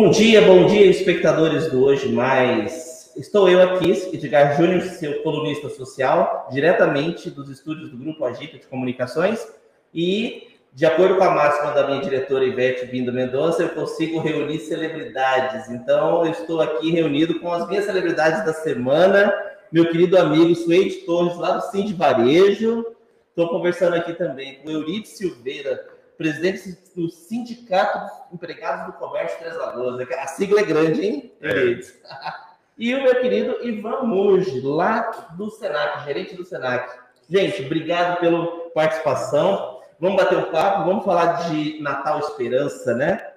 Bom 0.00 0.10
dia, 0.10 0.40
bom 0.42 0.64
dia, 0.66 0.86
espectadores 0.86 1.72
do 1.72 1.82
Hoje 1.82 2.08
Mais. 2.08 3.12
Estou 3.16 3.48
eu 3.48 3.60
aqui, 3.60 3.90
Edgar 4.12 4.56
Júnior, 4.56 4.80
seu 4.82 5.24
colunista 5.24 5.68
social, 5.68 6.46
diretamente 6.52 7.28
dos 7.28 7.50
estúdios 7.50 7.90
do 7.90 7.96
Grupo 7.96 8.24
Agita 8.24 8.58
de 8.58 8.66
Comunicações. 8.68 9.44
E, 9.92 10.56
de 10.72 10.86
acordo 10.86 11.16
com 11.16 11.24
a 11.24 11.34
máxima 11.34 11.72
da 11.72 11.88
minha 11.88 12.00
diretora 12.00 12.44
Ivete 12.44 12.86
Bindo 12.86 13.12
Mendonça, 13.12 13.64
eu 13.64 13.70
consigo 13.70 14.20
reunir 14.20 14.60
celebridades. 14.60 15.68
Então, 15.68 16.24
eu 16.24 16.30
estou 16.30 16.60
aqui 16.60 16.92
reunido 16.92 17.40
com 17.40 17.52
as 17.52 17.68
minhas 17.68 17.84
celebridades 17.84 18.46
da 18.46 18.52
semana, 18.52 19.34
meu 19.72 19.90
querido 19.90 20.16
amigo 20.16 20.54
Suede 20.54 20.98
Torres, 20.98 21.36
lá 21.38 21.56
do 21.56 21.72
Sim 21.72 21.84
de 21.84 21.94
Varejo. 21.94 22.86
Estou 23.30 23.48
conversando 23.48 23.96
aqui 23.96 24.12
também 24.12 24.60
com 24.62 24.70
Euridice 24.70 25.16
Silveira, 25.16 25.97
presidente 26.18 26.76
do 26.94 27.08
Sindicato 27.08 27.98
dos 28.00 28.32
Empregados 28.34 28.86
do 28.86 28.92
Comércio 28.98 29.38
Três 29.38 29.56
Lagoas. 29.56 30.06
A 30.10 30.26
sigla 30.26 30.60
é 30.60 30.64
grande, 30.64 31.06
hein? 31.06 31.32
É. 31.40 31.78
E 32.80 32.94
o 32.94 33.02
meu 33.02 33.20
querido 33.20 33.58
Ivan 33.66 34.02
Muji, 34.02 34.60
lá 34.60 35.32
do 35.36 35.50
Senac, 35.50 36.04
gerente 36.04 36.36
do 36.36 36.44
Senac. 36.44 36.96
Gente, 37.28 37.64
obrigado 37.64 38.20
pela 38.20 38.70
participação. 38.70 39.80
Vamos 39.98 40.22
bater 40.22 40.38
um 40.38 40.52
papo, 40.52 40.84
vamos 40.84 41.04
falar 41.04 41.48
de 41.48 41.82
Natal 41.82 42.20
Esperança, 42.20 42.94
né? 42.94 43.32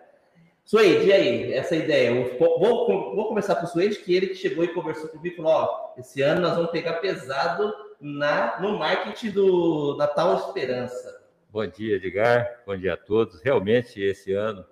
Suede, 0.64 1.08
e 1.08 1.12
aí, 1.12 1.54
essa 1.54 1.76
ideia? 1.76 2.14
Vou, 2.38 2.60
vou, 2.60 3.28
começar 3.30 3.56
com 3.56 3.66
o 3.66 3.68
Suede, 3.68 3.98
que 3.98 4.14
ele 4.16 4.28
que 4.28 4.36
chegou 4.36 4.64
e 4.64 4.68
conversou 4.68 5.10
comigo 5.10 5.34
e 5.34 5.38
falou: 5.38 5.52
ó, 5.52 5.94
esse 5.98 6.22
ano 6.22 6.42
nós 6.42 6.56
vamos 6.56 6.70
pegar 6.70 6.94
pesado 7.00 7.74
na, 8.00 8.60
no 8.60 8.78
marketing 8.78 9.32
do 9.32 9.96
Natal 9.98 10.36
Esperança. 10.36 11.21
Bom 11.54 11.68
dia, 11.68 11.98
Edgar. 11.98 12.62
Bom 12.66 12.78
dia 12.78 12.94
a 12.94 12.98
todos. 12.98 13.42
Realmente, 13.42 14.02
esse 14.02 14.32
ano, 14.32 14.64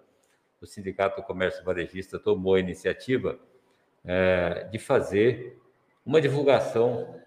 o 0.61 0.65
Sindicato 0.65 1.19
do 1.19 1.27
Comércio 1.27 1.61
Varejista 1.61 2.17
tomou 2.17 2.55
a 2.55 2.59
iniciativa 2.61 3.37
é, 4.05 4.65
de 4.71 4.79
fazer 4.79 5.59
uma 6.05 6.21
divulgação 6.21 7.19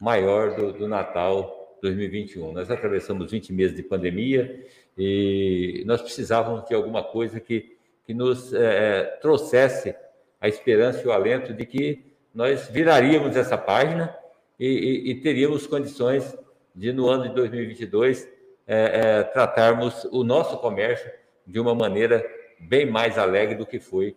maior 0.00 0.56
do, 0.56 0.72
do, 0.72 0.88
Natal 0.88 1.76
2021. 1.82 2.50
Nós 2.52 2.70
atravessamos 2.70 3.30
20 3.30 3.52
meses 3.52 3.76
de 3.76 3.82
pandemia 3.82 4.64
e 4.96 5.84
nós 5.84 6.00
precisávamos 6.00 6.66
de 6.66 6.74
alguma 6.74 7.04
coisa 7.04 7.38
que, 7.38 7.76
que 8.06 8.14
nos 8.14 8.54
é, 8.54 9.00
é 9.00 9.02
trouxesse 9.20 9.94
a 10.40 10.48
esperança 10.48 11.02
e 11.02 11.06
o 11.06 11.12
alento 11.12 11.52
de 11.52 11.66
que 11.66 12.06
nós 12.34 12.68
viraríamos 12.68 13.36
essa 13.36 13.58
página 13.58 14.16
e, 14.58 14.66
e, 14.66 15.10
e 15.10 15.14
teríamos 15.16 15.66
condições 15.66 16.34
de, 16.74 16.90
no 16.90 17.06
ano 17.06 17.28
de 17.28 17.34
2022, 17.34 18.32
é, 18.66 19.18
é, 19.18 19.22
tratarmos 19.22 20.04
o 20.06 20.24
nosso 20.24 20.58
comércio 20.58 21.10
de 21.46 21.60
uma 21.60 21.74
maneira 21.74 22.24
bem 22.58 22.86
mais 22.86 23.18
alegre 23.18 23.54
do 23.54 23.66
que 23.66 23.78
foi 23.78 24.16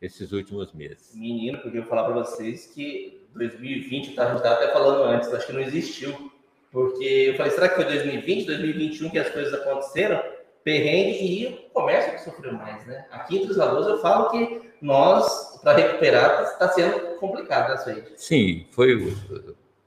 esses 0.00 0.32
últimos 0.32 0.72
meses. 0.72 1.14
Menino, 1.14 1.58
porque 1.58 1.78
eu 1.78 1.82
vou 1.82 1.90
falar 1.90 2.04
para 2.04 2.14
vocês 2.14 2.66
que 2.66 3.26
2020, 3.34 4.14
tá, 4.14 4.24
a 4.24 4.26
gente 4.28 4.36
estava 4.38 4.54
até 4.56 4.72
falando 4.72 5.02
antes, 5.04 5.32
acho 5.32 5.46
que 5.46 5.52
não 5.52 5.60
existiu. 5.60 6.32
Porque 6.70 7.04
eu 7.04 7.36
falei, 7.36 7.52
será 7.52 7.68
que 7.68 7.76
foi 7.76 7.84
2020, 7.84 8.46
2021 8.46 9.10
que 9.10 9.18
as 9.18 9.30
coisas 9.30 9.54
aconteceram? 9.54 10.22
Perrengue 10.62 11.24
e 11.24 11.46
o 11.46 11.70
comércio 11.70 12.12
que 12.12 12.22
sofreu 12.22 12.52
mais, 12.52 12.84
né? 12.86 13.06
Aqui 13.10 13.38
entre 13.38 13.52
os 13.52 13.56
valores 13.56 13.86
eu 13.86 13.98
falo 13.98 14.30
que 14.30 14.62
nós, 14.82 15.60
para 15.62 15.76
recuperar, 15.78 16.42
está 16.42 16.68
sendo 16.68 17.16
complicado 17.16 17.86
né, 17.86 17.94
aí. 17.94 18.04
Sim, 18.16 18.66
foi 18.72 19.14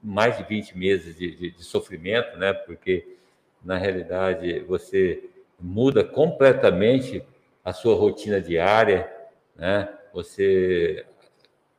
mais 0.02 0.36
de 0.38 0.44
20 0.44 0.76
meses 0.76 1.16
de, 1.16 1.36
de, 1.36 1.50
de 1.52 1.62
sofrimento, 1.62 2.36
né? 2.38 2.52
Porque 2.52 3.18
na 3.64 3.76
realidade, 3.76 4.60
você 4.60 5.28
muda 5.58 6.02
completamente 6.02 7.22
a 7.64 7.72
sua 7.72 7.94
rotina 7.94 8.40
diária, 8.40 9.10
né? 9.54 9.88
Você 10.12 11.04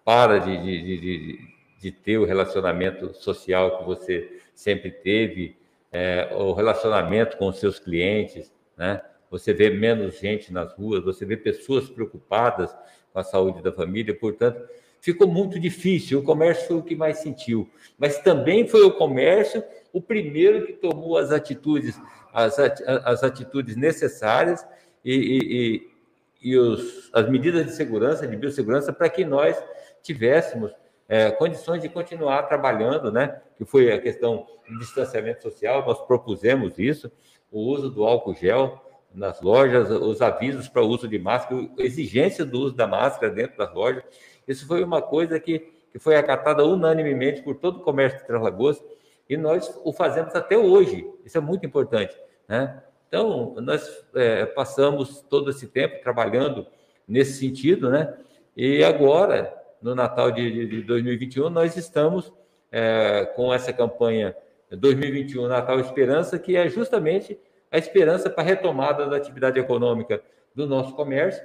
para 0.06 0.40
de, 0.40 0.58
de, 0.58 1.00
de, 1.00 1.40
de 1.80 1.92
ter 1.92 2.18
o 2.18 2.26
relacionamento 2.26 3.14
social 3.14 3.80
que 3.80 3.86
você 3.86 4.40
sempre 4.54 4.92
teve, 4.92 5.58
é, 5.92 6.30
o 6.34 6.54
relacionamento 6.54 7.38
com 7.38 7.48
os 7.48 7.60
seus 7.60 7.80
clientes, 7.80 8.52
né? 8.78 9.02
Você 9.30 9.54
vê 9.54 9.70
menos 9.70 10.20
gente 10.20 10.52
nas 10.52 10.74
ruas, 10.74 11.04
você 11.04 11.26
vê 11.26 11.38
pessoas 11.38 11.90
preocupadas 11.90 12.76
com 13.14 13.20
a 13.20 13.24
saúde 13.24 13.62
da 13.62 13.72
família, 13.72 14.14
portanto, 14.14 14.62
ficou 15.00 15.28
muito 15.28 15.60
difícil. 15.60 16.20
O 16.20 16.24
comércio 16.24 16.68
foi 16.68 16.78
o 16.78 16.84
que 16.84 16.96
mais 16.96 17.20
sentiu, 17.20 17.70
mas 17.98 18.20
também 18.20 18.68
foi 18.68 18.84
o 18.84 18.92
comércio 18.92 19.64
o 19.94 20.02
primeiro 20.02 20.66
que 20.66 20.74
tomou 20.74 21.18
as 21.18 21.32
atitudes, 21.32 22.00
as, 22.34 22.58
as 22.60 23.24
atitudes 23.24 23.76
necessárias 23.76 24.66
e, 25.04 25.84
e, 26.44 26.52
e 26.52 26.58
os, 26.58 27.10
as 27.14 27.30
medidas 27.30 27.66
de 27.66 27.74
segurança, 27.74 28.28
de 28.28 28.36
biossegurança, 28.36 28.94
para 28.94 29.10
que 29.10 29.26
nós 29.26 29.62
tivéssemos 30.02 30.72
é, 31.08 31.30
condições 31.32 31.82
de 31.82 31.90
continuar 31.90 32.44
trabalhando, 32.44 33.12
né? 33.12 33.42
Que 33.58 33.66
foi 33.66 33.92
a 33.92 34.00
questão 34.00 34.48
do 34.68 34.80
distanciamento 34.80 35.44
social, 35.44 35.86
nós 35.86 36.00
propusemos 36.02 36.80
isso, 36.80 37.12
o 37.52 37.60
uso 37.60 37.90
do 37.90 38.06
álcool 38.06 38.34
gel 38.34 38.82
nas 39.14 39.42
lojas, 39.42 39.90
os 39.90 40.22
avisos 40.22 40.70
para 40.70 40.82
o 40.82 40.88
uso 40.88 41.08
de 41.08 41.20
máscara, 41.20 41.70
a 41.78 41.82
exigência 41.82 42.46
do 42.46 42.60
uso 42.60 42.76
da 42.76 42.88
máscara 42.88 43.32
dentro 43.32 43.58
das 43.58 43.74
lojas. 43.74 44.04
Isso 44.48 44.66
foi 44.66 44.82
uma 44.84 45.02
coisa 45.02 45.38
que, 45.38 45.60
que 45.92 46.00
foi 46.00 46.16
acatada 46.16 46.66
unanimemente 46.66 47.42
por 47.42 47.56
todo 47.56 47.80
o 47.80 47.84
comércio 47.84 48.20
de 48.20 48.26
Três 48.26 48.42
Lagoas 48.42 48.82
e 49.32 49.38
nós 49.38 49.74
o 49.86 49.94
fazemos 49.94 50.36
até 50.36 50.58
hoje. 50.58 51.10
Isso 51.24 51.38
é 51.38 51.42
muito 51.42 51.66
importante, 51.66 52.14
né? 52.50 52.84
Então, 53.08 53.56
nós 53.62 54.06
é, 54.14 54.46
passamos 54.46 55.22
todo 55.22 55.50
esse 55.50 55.68
tempo 55.68 56.04
trabalhando 56.04 56.68
nesse 57.08 57.40
sentido, 57.40 57.90
né? 57.90 58.14
E 58.58 58.84
agora, 58.84 59.56
no 59.82 59.96
Natal 59.96 60.32
de, 60.32 60.68
de 60.68 60.82
2021, 60.82 61.50
nós 61.50 61.78
estamos 61.78 62.34
é, 62.70 63.26
com 63.34 63.54
essa 63.54 63.72
campanha 63.72 64.36
2021 64.70 65.48
Natal 65.48 65.80
Esperança, 65.80 66.38
que 66.38 66.58
é 66.58 66.68
justamente 66.68 67.40
a 67.72 67.78
esperança 67.78 68.30
para 68.30 68.44
a 68.44 68.46
retomada 68.46 69.08
da 69.08 69.16
atividade 69.16 69.58
econômica 69.58 70.22
do 70.54 70.68
nosso 70.68 70.94
comércio. 70.94 71.42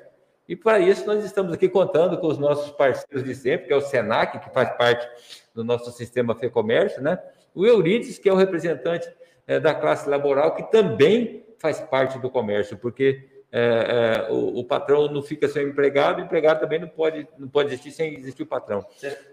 E 0.49 0.57
para 0.57 0.81
isso 0.81 1.07
nós 1.07 1.25
estamos 1.25 1.53
aqui 1.53 1.69
contando 1.69 2.19
com 2.19 2.27
os 2.27 2.39
nossos 2.39 2.73
parceiros 2.73 3.23
de 3.23 3.35
sempre, 3.37 3.69
que 3.69 3.73
é 3.73 3.77
o 3.77 3.81
Senac, 3.81 4.41
que 4.41 4.51
faz 4.53 4.77
parte 4.77 5.09
do 5.55 5.63
nosso 5.63 5.93
sistema 5.93 6.35
FEComércio, 6.35 7.01
né? 7.01 7.21
O 7.57 7.67
Eurides, 7.67 8.19
que 8.19 8.29
é 8.29 8.33
o 8.33 8.37
representante 8.37 9.09
é, 9.47 9.59
da 9.59 9.75
classe 9.75 10.09
laboral, 10.09 10.55
que 10.55 10.71
também 10.71 11.45
faz 11.59 11.81
parte 11.81 12.19
do 12.19 12.29
comércio, 12.29 12.77
porque 12.77 13.25
é, 13.51 14.27
é, 14.29 14.33
o, 14.33 14.59
o, 14.59 14.65
patrão 14.65 15.11
não 15.11 15.23
fica 15.23 15.49
sem 15.49 15.69
empregado, 15.69 16.19
o 16.19 16.25
empregado 16.25 16.61
também 16.61 16.79
não 16.79 16.89
pode, 16.89 17.27
não 17.39 17.49
pode 17.49 17.69
existir 17.69 17.91
sem 17.93 18.15
existir 18.19 18.43
o 18.43 18.47
patrão. 18.47 18.85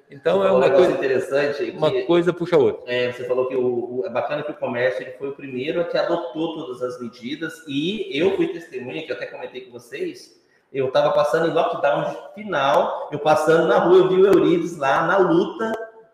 Então 0.10 0.42
é 0.42 0.50
uma 0.50 0.70
coisa 0.70 0.92
interessante. 0.94 1.72
Uma 1.72 1.92
que, 1.92 2.04
coisa 2.04 2.32
puxa 2.32 2.56
a 2.56 2.60
outra. 2.60 2.84
É, 2.90 3.12
você 3.12 3.26
falou 3.26 3.50
que 3.50 3.56
o, 3.56 4.00
o, 4.00 4.06
é 4.06 4.10
bacana 4.10 4.42
que 4.44 4.52
o 4.52 4.56
comércio 4.56 5.02
ele 5.02 5.12
foi 5.18 5.30
o 5.30 5.34
primeiro 5.34 5.84
que 5.90 5.98
adotou 5.98 6.56
todas 6.56 6.82
as 6.82 7.02
medidas 7.02 7.66
e 7.68 8.08
eu 8.18 8.36
fui 8.38 8.48
testemunha, 8.48 9.04
que 9.04 9.12
eu 9.12 9.16
até 9.18 9.26
comentei 9.26 9.62
com 9.62 9.72
vocês. 9.72 10.42
Eu 10.72 10.88
estava 10.88 11.12
passando 11.12 11.50
em 11.50 11.54
lockdown 11.54 12.30
final, 12.34 13.10
eu 13.12 13.20
passando 13.20 13.68
na 13.68 13.80
rua, 13.80 13.98
eu 13.98 14.08
vi 14.08 14.16
o 14.16 14.28
Eurides 14.28 14.78
lá 14.78 15.06
na 15.06 15.18
luta, 15.18 15.72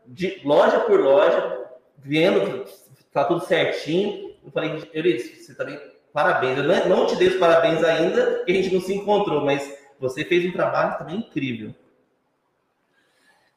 de 0.07 0.41
loja 0.43 0.79
por 0.79 0.99
loja, 0.99 1.58
vendo 2.03 2.63
que 2.63 3.03
tá 3.11 3.23
tudo 3.23 3.45
certinho. 3.45 4.35
Eu 4.43 4.51
falei, 4.51 4.89
Euridice, 4.93 5.43
você 5.43 5.53
também, 5.53 5.79
parabéns. 6.13 6.57
Eu 6.57 6.89
não 6.89 7.05
te 7.05 7.15
dei 7.15 7.27
os 7.27 7.37
parabéns 7.37 7.83
ainda, 7.83 8.37
porque 8.37 8.51
a 8.51 8.55
gente 8.55 8.73
não 8.73 8.81
se 8.81 8.93
encontrou, 8.93 9.43
mas 9.43 9.77
você 9.99 10.23
fez 10.23 10.45
um 10.45 10.51
trabalho 10.51 10.97
também 10.97 11.17
incrível. 11.17 11.73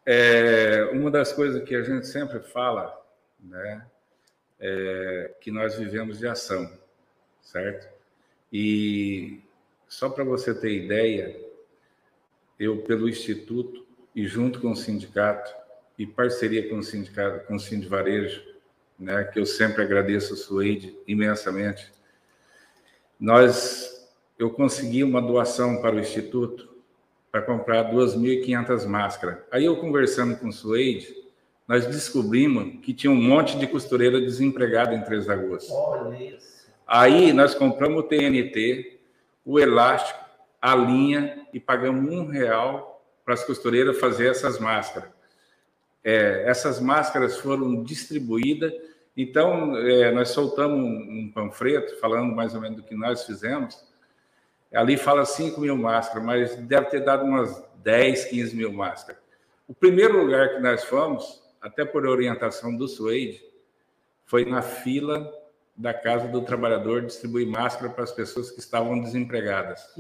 É, 0.05 0.91
uma 0.93 1.11
das 1.11 1.33
coisas 1.33 1.63
que 1.63 1.75
a 1.75 1.83
gente 1.83 2.07
sempre 2.07 2.41
fala, 2.41 3.01
né, 3.39 3.87
é 4.59 5.33
que 5.41 5.51
nós 5.51 5.77
vivemos 5.77 6.19
de 6.19 6.27
ação, 6.27 6.71
certo? 7.41 7.89
E 8.53 9.41
só 9.89 10.09
para 10.09 10.25
você 10.25 10.53
ter 10.53 10.73
ideia, 10.73 11.41
eu, 12.59 12.83
pelo 12.83 13.09
Instituto 13.09 13.87
e 14.15 14.27
junto 14.27 14.61
com 14.61 14.73
o 14.73 14.77
sindicato, 14.77 15.55
e 16.03 16.07
parceria 16.07 16.69
com 16.69 16.79
o 16.79 16.83
sindicato, 16.83 17.47
com 17.47 17.55
o 17.55 17.61
Sindicato 17.61 17.91
Varejo, 17.91 18.43
né, 18.99 19.23
que 19.23 19.39
eu 19.39 19.47
sempre 19.47 19.83
agradeço 19.83 20.35
a 20.35 20.37
Suede 20.37 20.97
imensamente. 21.07 21.93
Nós, 23.21 24.11
eu 24.37 24.51
consegui 24.51 25.05
uma 25.05 25.23
doação 25.23 25.81
para 25.81 25.95
o 25.95 26.01
Instituto 26.01 26.69
para 27.31 27.41
comprar 27.41 27.93
2.500 27.93 28.85
máscaras. 28.85 29.39
Aí 29.53 29.65
eu 29.65 29.77
conversando 29.77 30.37
com 30.37 30.49
o 30.49 30.53
Suede, 30.53 31.15
nós 31.69 31.87
descobrimos 31.87 32.81
que 32.83 32.93
tinha 32.93 33.11
um 33.13 33.23
monte 33.23 33.57
de 33.57 33.69
costureira 33.69 34.21
desempregada 34.21 34.95
em 34.97 35.03
Três 35.03 35.27
Lagoas. 35.27 35.71
Olha 35.71 36.21
isso. 36.21 36.67
Aí 36.85 37.33
nós 37.33 37.55
compramos 37.55 38.01
o 38.01 38.09
TNT, 38.09 38.99
o 39.45 39.61
elástico, 39.61 40.19
a 40.61 40.75
linha 40.75 41.47
e 41.53 41.61
pagamos 41.61 42.13
um 42.13 42.27
real 42.27 43.01
para 43.25 43.35
as 43.35 43.45
costureiras 43.45 44.01
fazer 44.01 44.27
essas 44.27 44.59
máscaras. 44.59 45.22
É, 46.05 46.45
essas 46.49 46.81
máscaras 46.81 47.39
foram 47.39 47.83
distribuídas. 47.83 48.73
Então, 49.17 49.77
é, 49.77 50.11
nós 50.11 50.31
soltamos 50.31 50.79
um, 50.79 50.87
um, 50.87 51.33
panfleto 51.33 51.99
falando 52.01 52.35
mais 52.35 52.55
ou 52.55 52.61
menos 52.61 52.79
do 52.79 52.83
que 52.83 52.95
nós 52.95 53.25
fizemos. 53.25 53.85
Ali 54.73 54.97
fala 54.97 55.25
5 55.25 55.61
mil 55.61 55.77
máscaras, 55.77 56.25
mas 56.25 56.57
deve 56.57 56.87
ter 56.87 57.05
dado 57.05 57.25
umas 57.25 57.63
10, 57.83 58.27
15 58.27 58.57
mil 58.57 58.73
máscaras. 58.73 59.21
O 59.69 59.75
primeiro 59.75 60.19
lugar 60.19 60.55
que 60.55 60.61
nós 60.61 60.85
fomos, 60.85 61.43
até 61.61 61.85
por 61.85 62.07
orientação 62.07 62.75
do 62.75 62.89
Suede, 62.89 63.45
foi 64.25 64.45
na 64.45 64.63
fila 64.63 65.31
da 65.77 65.93
Casa 65.93 66.29
do 66.29 66.43
Trabalhador 66.43 67.03
distribuir 67.03 67.47
máscara 67.47 67.91
para 67.91 68.05
as 68.05 68.13
pessoas 68.13 68.51
que 68.51 68.61
estavam 68.61 69.01
desempregadas. 69.01 69.95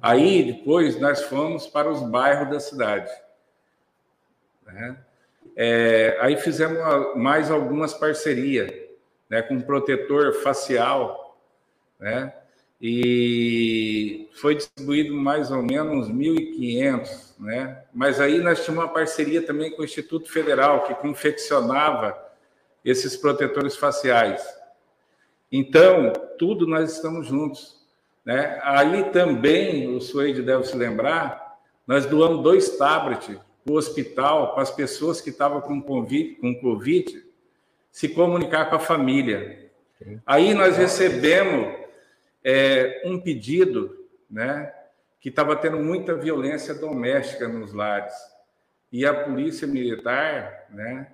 Aí, 0.00 0.52
depois, 0.52 1.00
nós 1.00 1.22
fomos 1.22 1.66
para 1.66 1.90
os 1.90 2.02
bairros 2.02 2.50
da 2.50 2.60
cidade. 2.60 3.10
Né? 4.66 4.96
É, 5.56 6.16
aí 6.20 6.36
fizemos 6.36 6.78
mais 7.16 7.50
algumas 7.50 7.94
parcerias 7.94 8.72
né, 9.28 9.42
com 9.42 9.60
protetor 9.60 10.34
facial, 10.34 11.38
né? 11.98 12.32
E 12.80 14.28
foi 14.34 14.56
distribuído 14.56 15.14
mais 15.14 15.50
ou 15.50 15.62
menos 15.62 16.10
1.500, 16.10 17.34
né? 17.38 17.82
Mas 17.94 18.20
aí 18.20 18.40
nós 18.40 18.62
tínhamos 18.62 18.84
uma 18.84 18.92
parceria 18.92 19.40
também 19.40 19.70
com 19.70 19.82
o 19.82 19.84
Instituto 19.84 20.30
Federal, 20.30 20.82
que 20.82 20.94
confeccionava 20.96 22.14
esses 22.84 23.16
protetores 23.16 23.76
faciais. 23.76 24.44
Então, 25.50 26.12
tudo 26.38 26.66
nós 26.66 26.92
estamos 26.92 27.26
juntos. 27.26 27.80
Né? 28.24 28.58
Aí 28.62 29.04
também, 29.10 29.94
o 29.94 30.00
Suede 30.00 30.42
deve 30.42 30.64
se 30.64 30.76
lembrar, 30.76 31.58
nós 31.86 32.06
doamos 32.06 32.42
dois 32.42 32.76
tablets 32.76 33.38
o 33.66 33.74
hospital, 33.74 34.52
para 34.52 34.62
as 34.62 34.70
pessoas 34.70 35.20
que 35.20 35.30
estavam 35.30 35.60
com 35.60 35.80
COVID, 35.80 36.36
com 36.36 36.54
COVID 36.60 37.24
se 37.90 38.08
comunicar 38.08 38.68
com 38.68 38.76
a 38.76 38.80
família. 38.80 39.70
Aí 40.26 40.52
nós 40.52 40.76
recebemos 40.76 41.74
é, 42.42 43.02
um 43.04 43.18
pedido, 43.18 44.04
né, 44.28 44.72
que 45.20 45.28
estava 45.28 45.56
tendo 45.56 45.78
muita 45.78 46.14
violência 46.14 46.74
doméstica 46.74 47.48
nos 47.48 47.72
lares. 47.72 48.12
E 48.92 49.06
a 49.06 49.14
polícia 49.14 49.66
militar, 49.66 50.66
né, 50.70 51.08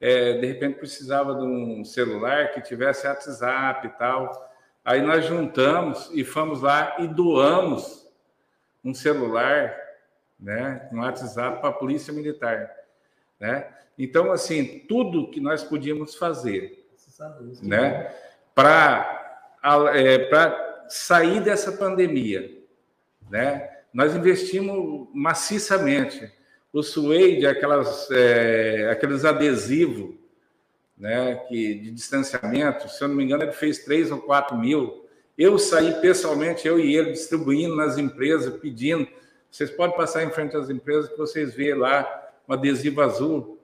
é, 0.00 0.38
de 0.38 0.46
repente 0.46 0.78
precisava 0.78 1.34
de 1.34 1.42
um 1.42 1.84
celular 1.84 2.52
que 2.52 2.60
tivesse 2.60 3.06
WhatsApp 3.06 3.86
e 3.86 3.90
tal. 3.90 4.50
Aí 4.84 5.02
nós 5.02 5.26
juntamos 5.26 6.10
e 6.14 6.24
fomos 6.24 6.62
lá 6.62 6.96
e 6.98 7.06
doamos 7.06 8.08
um 8.84 8.94
celular 8.94 9.76
né, 10.42 10.88
um 10.92 10.98
WhatsApp 10.98 11.60
para 11.60 11.70
a 11.70 11.72
Polícia 11.72 12.12
Militar. 12.12 12.68
Né? 13.38 13.66
Então, 13.96 14.32
assim, 14.32 14.84
tudo 14.88 15.30
que 15.30 15.40
nós 15.40 15.62
podíamos 15.62 16.16
fazer 16.16 16.82
né, 17.62 18.12
para 18.54 19.48
é, 19.94 20.28
sair 20.88 21.40
dessa 21.40 21.70
pandemia. 21.72 22.58
Né? 23.30 23.70
Nós 23.94 24.14
investimos 24.14 25.08
maciçamente. 25.14 26.30
O 26.72 26.82
Suede, 26.82 27.46
aquelas, 27.46 28.10
é, 28.10 28.88
aqueles 28.90 29.24
adesivos 29.24 30.14
né, 30.96 31.36
que, 31.48 31.74
de 31.74 31.90
distanciamento, 31.90 32.88
se 32.88 33.02
eu 33.02 33.08
não 33.08 33.14
me 33.14 33.24
engano, 33.24 33.42
ele 33.42 33.52
fez 33.52 33.78
3 33.84 34.10
ou 34.10 34.20
4 34.22 34.56
mil. 34.56 35.06
Eu 35.36 35.58
saí 35.58 36.00
pessoalmente, 36.00 36.66
eu 36.66 36.80
e 36.80 36.96
ele, 36.96 37.12
distribuindo 37.12 37.76
nas 37.76 37.98
empresas, 37.98 38.58
pedindo 38.58 39.06
vocês 39.52 39.70
podem 39.70 39.94
passar 39.94 40.24
em 40.24 40.30
frente 40.30 40.56
às 40.56 40.70
empresas 40.70 41.10
que 41.10 41.18
vocês 41.18 41.54
vê 41.54 41.74
lá 41.74 42.30
um 42.48 42.54
adesivo 42.54 43.02
azul, 43.02 43.60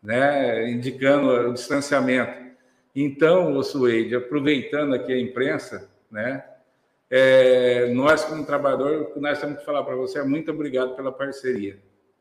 né, 0.00 0.70
indicando 0.70 1.50
o 1.50 1.52
distanciamento. 1.52 2.54
Então, 2.94 3.52
o 3.56 3.62
Suede, 3.64 4.14
aproveitando 4.14 4.94
aqui 4.94 5.12
a 5.12 5.18
imprensa, 5.18 5.90
né, 6.08 6.44
é, 7.10 7.88
nós 7.88 8.24
como 8.24 8.46
trabalhador, 8.46 9.02
o 9.02 9.06
que 9.06 9.18
nós 9.18 9.40
temos 9.40 9.58
que 9.58 9.64
falar 9.64 9.82
para 9.82 9.96
você 9.96 10.20
é 10.20 10.24
muito 10.24 10.52
obrigado 10.52 10.94
pela 10.94 11.10
parceria. 11.10 11.80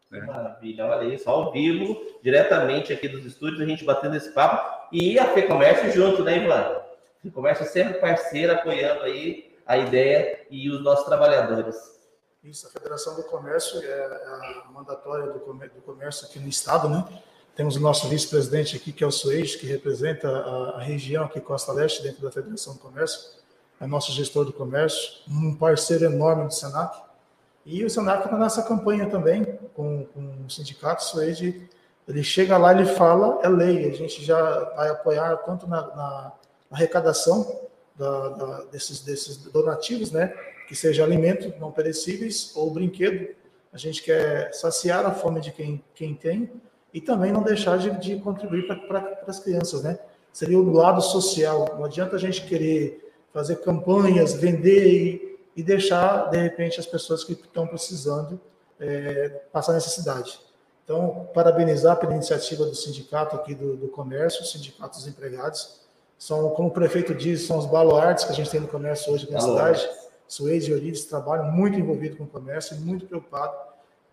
Né? 0.10 0.22
Maravilha, 0.22 0.88
olha 0.88 1.14
isso, 1.14 1.30
ao 1.30 1.52
vivo, 1.52 2.02
diretamente 2.24 2.92
aqui 2.92 3.08
dos 3.08 3.26
estúdios, 3.26 3.62
a 3.62 3.66
gente 3.66 3.86
batendo 3.86 4.16
esse 4.16 4.32
papo 4.32 4.88
e 4.92 5.20
a 5.20 5.26
FEComércio 5.36 5.92
junto, 5.92 6.24
né, 6.24 6.44
Ivan? 6.44 6.82
FEComércio 7.22 7.66
sempre 7.68 8.00
parceira, 8.00 8.54
apoiando 8.54 9.04
aí 9.04 9.52
a 9.68 9.78
ideia 9.78 10.40
e 10.50 10.68
os 10.72 10.82
nossos 10.82 11.06
trabalhadores. 11.06 11.97
Isso, 12.50 12.66
a 12.66 12.70
Federação 12.70 13.14
do 13.14 13.24
Comércio 13.24 13.82
é 13.84 14.06
a 14.66 14.72
mandatória 14.72 15.34
do 15.34 15.40
comércio 15.82 16.26
aqui 16.26 16.40
no 16.40 16.48
estado, 16.48 16.88
né? 16.88 17.06
Temos 17.58 17.76
o 17.76 17.80
nosso 17.82 18.08
vice-presidente 18.08 18.78
aqui, 18.78 18.94
que 18.94 19.04
é 19.04 19.08
o 19.08 19.12
Suez, 19.12 19.58
que 19.58 19.68
representa 19.68 20.30
a, 20.30 20.80
região 20.80 21.26
aqui, 21.26 21.42
Costa 21.42 21.74
Leste, 21.74 22.02
dentro 22.02 22.22
da 22.22 22.32
Federação 22.32 22.76
do 22.76 22.80
Comércio. 22.80 23.32
É 23.82 23.86
nosso 23.86 24.14
gestor 24.14 24.46
do 24.46 24.54
comércio, 24.54 25.22
um 25.28 25.56
parceiro 25.56 26.06
enorme 26.06 26.46
do 26.46 26.54
Senac. 26.54 26.98
E 27.66 27.84
o 27.84 27.90
Senac 27.90 28.24
está 28.24 28.38
nessa 28.38 28.64
campanha 28.64 29.10
também, 29.10 29.44
com, 29.76 30.06
com 30.06 30.46
o 30.46 30.50
sindicato 30.50 31.04
Suez. 31.04 31.42
Ele 31.42 32.24
chega 32.24 32.58
lá, 32.58 32.72
ele 32.72 32.86
fala, 32.86 33.40
é 33.44 33.50
lei. 33.50 33.92
A 33.92 33.94
gente 33.94 34.24
já 34.24 34.64
vai 34.70 34.88
apoiar 34.88 35.36
tanto 35.38 35.68
na, 35.68 35.82
na 35.82 36.32
arrecadação 36.72 37.60
da, 37.98 38.30
da, 38.30 38.64
desses, 38.72 39.02
desses 39.02 39.36
donativos, 39.38 40.14
né? 40.14 40.34
Que 40.68 40.76
seja 40.76 41.04
alimento 41.04 41.54
não 41.60 41.72
perecíveis 41.72 42.52
ou 42.54 42.70
brinquedo. 42.70 43.34
A 43.72 43.78
gente 43.78 44.04
quer 44.04 44.54
saciar 44.54 45.06
a 45.06 45.12
fome 45.12 45.40
de 45.40 45.52
quem, 45.52 45.84
quem 45.96 46.14
tem 46.14 46.52
e 46.94 47.00
também 47.00 47.32
não 47.32 47.42
deixar 47.42 47.78
de, 47.78 47.90
de 48.00 48.18
contribuir 48.18 48.68
para 48.68 49.24
as 49.26 49.40
crianças, 49.40 49.82
né? 49.82 49.98
Seria 50.32 50.60
o 50.60 50.72
lado 50.72 51.02
social. 51.02 51.76
Não 51.78 51.86
adianta 51.86 52.18
a 52.18 52.20
gente 52.20 52.46
querer 52.46 53.14
fazer 53.34 53.58
campanhas, 53.58 54.34
vender 54.34 54.88
e, 54.88 55.40
e 55.56 55.64
deixar, 55.64 56.30
de 56.30 56.38
repente, 56.38 56.80
as 56.80 56.86
pessoas 56.86 57.24
que 57.24 57.32
estão 57.32 57.66
precisando 57.66 58.40
é, 58.80 59.30
passar 59.52 59.74
necessidade. 59.74 60.40
Então, 60.84 61.30
parabenizar 61.34 61.98
pela 61.98 62.14
iniciativa 62.14 62.66
do 62.66 62.76
sindicato 62.76 63.36
aqui 63.36 63.56
do, 63.56 63.76
do 63.78 63.88
comércio, 63.88 64.46
sindicato 64.46 64.98
dos 64.98 65.08
empregados. 65.08 65.82
São, 66.18 66.50
como 66.52 66.70
o 66.70 66.72
prefeito 66.72 67.14
diz, 67.14 67.44
são 67.44 67.58
os 67.58 67.66
baluartes 67.66 68.26
que 68.26 68.32
a 68.32 68.36
gente 68.36 68.50
tem 68.50 68.60
no 68.60 68.68
comércio 68.68 69.14
hoje 69.14 69.30
na 69.32 69.40
cidade 69.40 69.88
Suede 70.28 70.72
e 70.72 70.74
Orides 70.74 71.06
trabalham 71.06 71.52
muito 71.52 71.80
envolvido 71.80 72.18
com 72.18 72.26
o 72.26 72.28
comércio 72.28 72.76
e 72.76 72.80
muito 72.80 73.06
preocupado. 73.06 73.56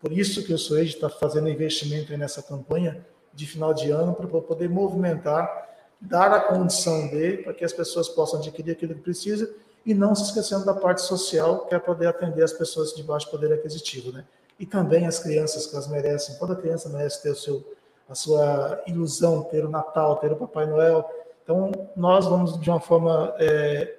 Por 0.01 0.13
isso 0.13 0.45
que 0.45 0.53
o 0.53 0.59
Suede 0.59 0.91
está 0.91 1.09
fazendo 1.09 1.49
investimento 1.49 2.17
nessa 2.17 2.43
campanha 2.43 3.05
de 3.33 3.47
final 3.47 3.75
de 3.75 3.91
ano 3.91 4.15
para 4.15 4.27
poder 4.27 4.69
movimentar, 4.69 5.69
dar 6.01 6.33
a 6.33 6.41
condição 6.41 7.09
de 7.09 7.39
para 7.39 7.55
que 7.55 7.65
as 7.65 7.73
pessoas 7.73 8.09
possam 8.09 8.39
adquirir 8.39 8.73
aquilo 8.73 8.95
que 8.95 9.01
precisa 9.01 9.53
e 9.85 9.93
não 9.93 10.15
se 10.15 10.25
esquecendo 10.25 10.65
da 10.65 10.75
parte 10.75 11.03
social, 11.03 11.67
que 11.67 11.75
é 11.75 11.79
poder 11.79 12.07
atender 12.07 12.43
as 12.43 12.53
pessoas 12.53 12.95
de 12.95 13.03
baixo 13.03 13.31
poder 13.31 13.53
aquisitivo, 13.53 14.13
né? 14.13 14.25
E 14.59 14.65
também 14.65 15.07
as 15.07 15.19
crianças 15.19 15.67
que 15.67 15.75
elas 15.75 15.89
merecem. 15.89 16.39
Toda 16.39 16.55
criança 16.55 16.89
merece 16.89 17.23
ter 17.23 17.31
o 17.31 17.37
seu, 17.37 17.65
a 18.09 18.15
sua 18.15 18.83
ilusão, 18.87 19.43
ter 19.43 19.65
o 19.65 19.69
Natal, 19.69 20.17
ter 20.17 20.33
o 20.33 20.37
Papai 20.37 20.67
Noel. 20.67 21.05
Então, 21.43 21.73
nós 21.97 22.25
vamos 22.27 22.59
de 22.61 22.71
uma 22.71 22.81
forma 22.81 23.35
é, 23.39 23.97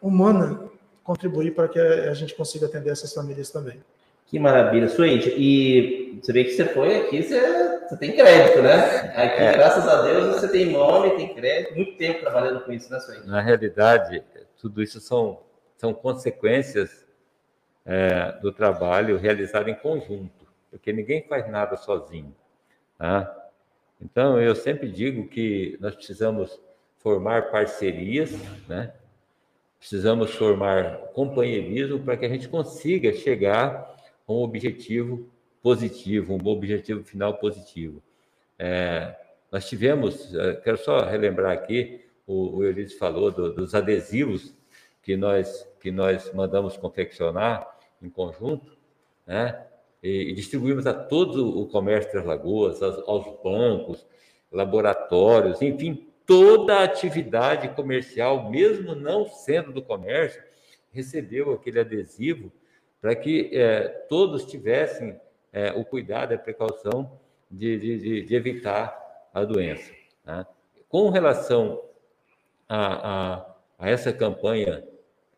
humana 0.00 0.70
contribuir 1.06 1.54
para 1.54 1.68
que 1.68 1.78
a 1.78 2.12
gente 2.12 2.34
consiga 2.34 2.66
atender 2.66 2.90
essas 2.90 3.14
famílias 3.14 3.50
também. 3.50 3.80
Que 4.26 4.40
maravilha, 4.40 4.88
Suíte. 4.88 5.32
E 5.38 6.18
você 6.20 6.32
vê 6.32 6.42
que 6.42 6.50
você 6.50 6.64
foi 6.64 6.96
aqui, 6.96 7.22
você, 7.22 7.78
você 7.86 7.96
tem 7.96 8.16
crédito, 8.16 8.60
né? 8.60 8.74
Aqui, 9.14 9.42
é. 9.42 9.52
graças 9.52 9.86
a 9.86 10.02
Deus, 10.02 10.34
você 10.34 10.48
tem 10.48 10.72
nome, 10.72 11.16
tem 11.16 11.32
crédito, 11.32 11.76
muito 11.76 11.96
tempo 11.96 12.20
trabalhando 12.20 12.60
com 12.64 12.72
isso, 12.72 12.90
né, 12.90 12.98
Suíte? 12.98 13.24
Na 13.28 13.40
realidade, 13.40 14.24
tudo 14.60 14.82
isso 14.82 15.00
são, 15.00 15.38
são 15.76 15.94
consequências 15.94 17.06
é, 17.84 18.32
do 18.42 18.52
trabalho 18.52 19.16
realizado 19.16 19.68
em 19.68 19.76
conjunto, 19.76 20.44
porque 20.72 20.92
ninguém 20.92 21.22
faz 21.28 21.48
nada 21.48 21.76
sozinho. 21.76 22.34
Tá? 22.98 23.32
Então, 24.00 24.40
eu 24.40 24.56
sempre 24.56 24.90
digo 24.90 25.28
que 25.28 25.78
nós 25.80 25.94
precisamos 25.94 26.60
formar 26.98 27.52
parcerias, 27.52 28.32
né? 28.66 28.92
Precisamos 29.88 30.32
formar 30.32 30.98
companheirismo 31.12 32.00
para 32.00 32.16
que 32.16 32.26
a 32.26 32.28
gente 32.28 32.48
consiga 32.48 33.12
chegar 33.12 33.96
a 34.26 34.32
um 34.32 34.42
objetivo 34.42 35.30
positivo, 35.62 36.34
um 36.34 36.48
objetivo 36.48 37.04
final 37.04 37.34
positivo. 37.34 38.02
É, 38.58 39.14
nós 39.50 39.68
tivemos, 39.68 40.34
é, 40.34 40.54
quero 40.56 40.76
só 40.76 41.04
relembrar 41.04 41.52
aqui, 41.52 42.04
o, 42.26 42.56
o 42.56 42.64
Eurides 42.64 42.94
falou 42.94 43.30
do, 43.30 43.52
dos 43.52 43.76
adesivos 43.76 44.52
que 45.04 45.16
nós, 45.16 45.64
que 45.78 45.92
nós 45.92 46.32
mandamos 46.34 46.76
confeccionar 46.76 47.64
em 48.02 48.10
conjunto, 48.10 48.76
né? 49.24 49.66
E, 50.02 50.30
e 50.30 50.32
distribuímos 50.32 50.84
a 50.88 50.94
todo 50.94 51.60
o 51.60 51.64
comércio 51.68 52.12
das 52.12 52.24
lagoas, 52.24 52.82
aos, 52.82 53.08
aos 53.08 53.40
bancos, 53.40 54.04
laboratórios, 54.50 55.62
enfim, 55.62 56.08
toda 56.26 56.82
atividade 56.82 57.68
comercial, 57.70 58.50
mesmo 58.50 58.94
não 58.94 59.26
sendo 59.26 59.72
do 59.72 59.82
comércio, 59.82 60.42
recebeu 60.92 61.52
aquele 61.52 61.80
adesivo 61.80 62.52
para 63.00 63.14
que 63.14 63.50
é, 63.52 63.88
todos 64.08 64.44
tivessem 64.46 65.20
é, 65.52 65.72
o 65.72 65.84
cuidado 65.84 66.32
e 66.32 66.34
a 66.34 66.38
precaução 66.38 67.18
de, 67.50 67.78
de, 67.78 68.22
de 68.22 68.34
evitar 68.34 69.28
a 69.32 69.44
doença. 69.44 69.92
Né? 70.24 70.46
Com 70.88 71.10
relação 71.10 71.82
a, 72.68 73.36
a, 73.36 73.54
a 73.78 73.90
essa 73.90 74.12
campanha 74.12 74.82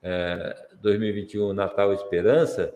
é, 0.02 0.66
2021 0.80 1.52
Natal 1.52 1.92
Esperança, 1.92 2.74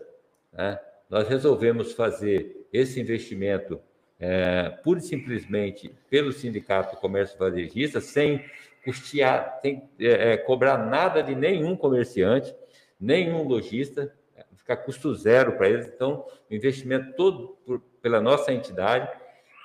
né, 0.51 0.79
nós 1.09 1.27
resolvemos 1.27 1.93
fazer 1.93 2.67
esse 2.71 2.99
investimento 2.99 3.81
é, 4.25 4.69
pura 4.81 4.99
e 4.99 5.03
simplesmente 5.03 5.93
pelo 6.09 6.31
Sindicato 6.31 6.95
Comércio 6.95 7.37
Varejista, 7.37 7.99
sem 7.99 8.41
custear, 8.85 9.59
sem 9.61 9.89
é, 9.99 10.31
é, 10.31 10.37
cobrar 10.37 10.77
nada 10.77 11.21
de 11.21 11.35
nenhum 11.35 11.75
comerciante, 11.75 12.55
nenhum 12.97 13.43
lojista, 13.43 14.13
ficar 14.55 14.77
custo 14.77 15.13
zero 15.13 15.57
para 15.57 15.67
eles. 15.67 15.87
Então, 15.87 16.25
o 16.49 16.55
investimento 16.55 17.13
todo 17.17 17.57
por, 17.65 17.81
pela 18.01 18.21
nossa 18.21 18.53
entidade, 18.53 19.11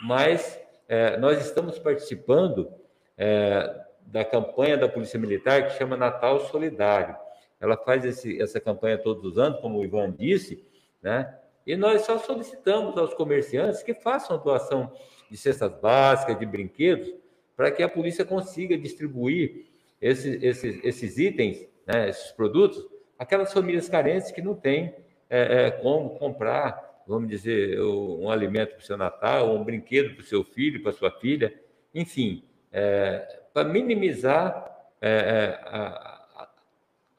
mas 0.02 0.60
é, 0.88 1.16
nós 1.18 1.40
estamos 1.40 1.78
participando 1.78 2.68
é, 3.16 3.84
da 4.00 4.24
campanha 4.24 4.76
da 4.76 4.88
Polícia 4.88 5.20
Militar 5.20 5.68
que 5.68 5.78
chama 5.78 5.96
Natal 5.96 6.40
Solidário. 6.46 7.14
Ela 7.60 7.76
faz 7.76 8.04
esse, 8.04 8.42
essa 8.42 8.58
campanha 8.58 8.98
todos 8.98 9.24
os 9.24 9.38
anos, 9.38 9.60
como 9.60 9.78
o 9.78 9.84
Ivan 9.84 10.10
disse, 10.10 10.66
né? 11.00 11.32
E 11.68 11.76
nós 11.76 12.06
só 12.06 12.18
solicitamos 12.18 12.96
aos 12.96 13.12
comerciantes 13.12 13.82
que 13.82 13.92
façam 13.92 14.42
doação 14.42 14.90
de 15.30 15.36
cestas 15.36 15.70
básicas, 15.78 16.38
de 16.38 16.46
brinquedos, 16.46 17.14
para 17.54 17.70
que 17.70 17.82
a 17.82 17.88
polícia 17.90 18.24
consiga 18.24 18.78
distribuir 18.78 19.66
esses, 20.00 20.42
esses, 20.42 20.82
esses 20.82 21.18
itens, 21.18 21.68
né, 21.86 22.08
esses 22.08 22.32
produtos, 22.32 22.88
aquelas 23.18 23.52
famílias 23.52 23.86
carentes 23.86 24.30
que 24.30 24.40
não 24.40 24.54
têm 24.54 24.94
é, 25.28 25.66
é, 25.66 25.70
como 25.70 26.18
comprar, 26.18 27.02
vamos 27.06 27.28
dizer, 27.28 27.78
um 27.82 28.30
alimento 28.30 28.70
para 28.70 28.78
o 28.78 28.86
seu 28.86 28.96
Natal, 28.96 29.54
um 29.54 29.62
brinquedo 29.62 30.14
para 30.14 30.22
o 30.22 30.26
seu 30.26 30.42
filho, 30.42 30.80
para 30.80 30.92
a 30.92 30.94
sua 30.94 31.10
filha, 31.10 31.52
enfim, 31.94 32.44
é, 32.72 33.40
para 33.52 33.68
minimizar 33.68 34.74
é, 35.02 35.10
é, 35.10 35.60
a, 35.66 36.48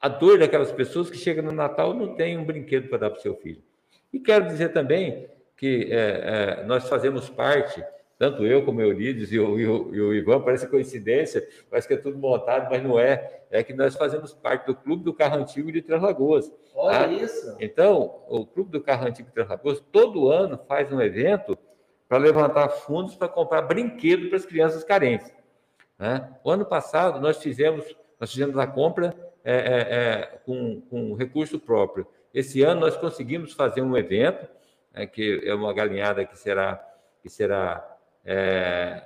a, 0.00 0.08
dor 0.08 0.40
daquelas 0.40 0.72
pessoas 0.72 1.08
que 1.08 1.16
chegam 1.16 1.44
no 1.44 1.52
Natal 1.52 1.94
e 1.94 1.98
não 1.98 2.16
tem 2.16 2.36
um 2.36 2.44
brinquedo 2.44 2.88
para 2.88 2.98
dar 2.98 3.10
para 3.10 3.20
o 3.20 3.22
seu 3.22 3.36
filho. 3.36 3.69
E 4.12 4.18
quero 4.18 4.46
dizer 4.46 4.70
também 4.70 5.28
que 5.56 5.88
é, 5.90 6.64
nós 6.64 6.88
fazemos 6.88 7.28
parte 7.28 7.84
tanto 8.20 8.44
eu 8.44 8.62
como 8.66 8.82
Eurides 8.82 9.32
e 9.32 9.38
o, 9.38 9.58
e, 9.58 9.66
o, 9.66 9.94
e 9.94 10.00
o, 10.02 10.12
Ivan, 10.12 10.42
parece 10.42 10.68
coincidência, 10.68 11.42
parece 11.70 11.88
que 11.88 11.94
é 11.94 11.96
tudo 11.96 12.18
montado, 12.18 12.68
mas 12.70 12.82
não 12.82 13.00
é. 13.00 13.44
É 13.50 13.62
que 13.62 13.72
nós 13.72 13.96
fazemos 13.96 14.34
parte 14.34 14.66
do 14.66 14.74
Clube 14.74 15.02
do 15.02 15.14
Carro 15.14 15.40
Antigo 15.40 15.72
de 15.72 15.80
Três 15.80 16.02
Lagoas. 16.02 16.52
Olha 16.74 16.98
tá? 16.98 17.06
isso! 17.06 17.56
Então, 17.58 18.20
o 18.28 18.44
Clube 18.44 18.70
do 18.70 18.82
Carro 18.82 19.06
Antigo 19.06 19.28
de 19.28 19.32
Três 19.32 19.48
Lagoas, 19.48 19.82
todo 19.90 20.28
ano 20.28 20.60
faz 20.68 20.92
um 20.92 21.00
evento 21.00 21.56
para 22.06 22.18
levantar 22.18 22.68
fundos 22.68 23.16
para 23.16 23.26
comprar 23.26 23.62
brinquedo 23.62 24.28
para 24.28 24.36
as 24.36 24.44
crianças 24.44 24.84
carentes. 24.84 25.32
Né? 25.98 26.30
O 26.44 26.50
ano 26.50 26.66
passado, 26.66 27.22
nós 27.22 27.38
fizemos, 27.38 27.86
nós 28.20 28.30
fizemos 28.30 28.58
a 28.58 28.66
compra 28.66 29.16
é, 29.42 29.54
é, 29.54 29.96
é, 29.96 30.38
com, 30.44 30.82
com 30.90 31.14
recurso 31.14 31.58
próprio. 31.58 32.06
Esse 32.32 32.62
ano, 32.62 32.80
nós 32.80 32.96
conseguimos 32.96 33.52
fazer 33.52 33.82
um 33.82 33.96
evento, 33.96 34.46
né, 34.92 35.06
que 35.06 35.42
é 35.44 35.54
uma 35.54 35.72
galinhada 35.74 36.24
que 36.24 36.38
será, 36.38 36.82
que 37.22 37.28
será 37.28 37.96
é, 38.24 39.02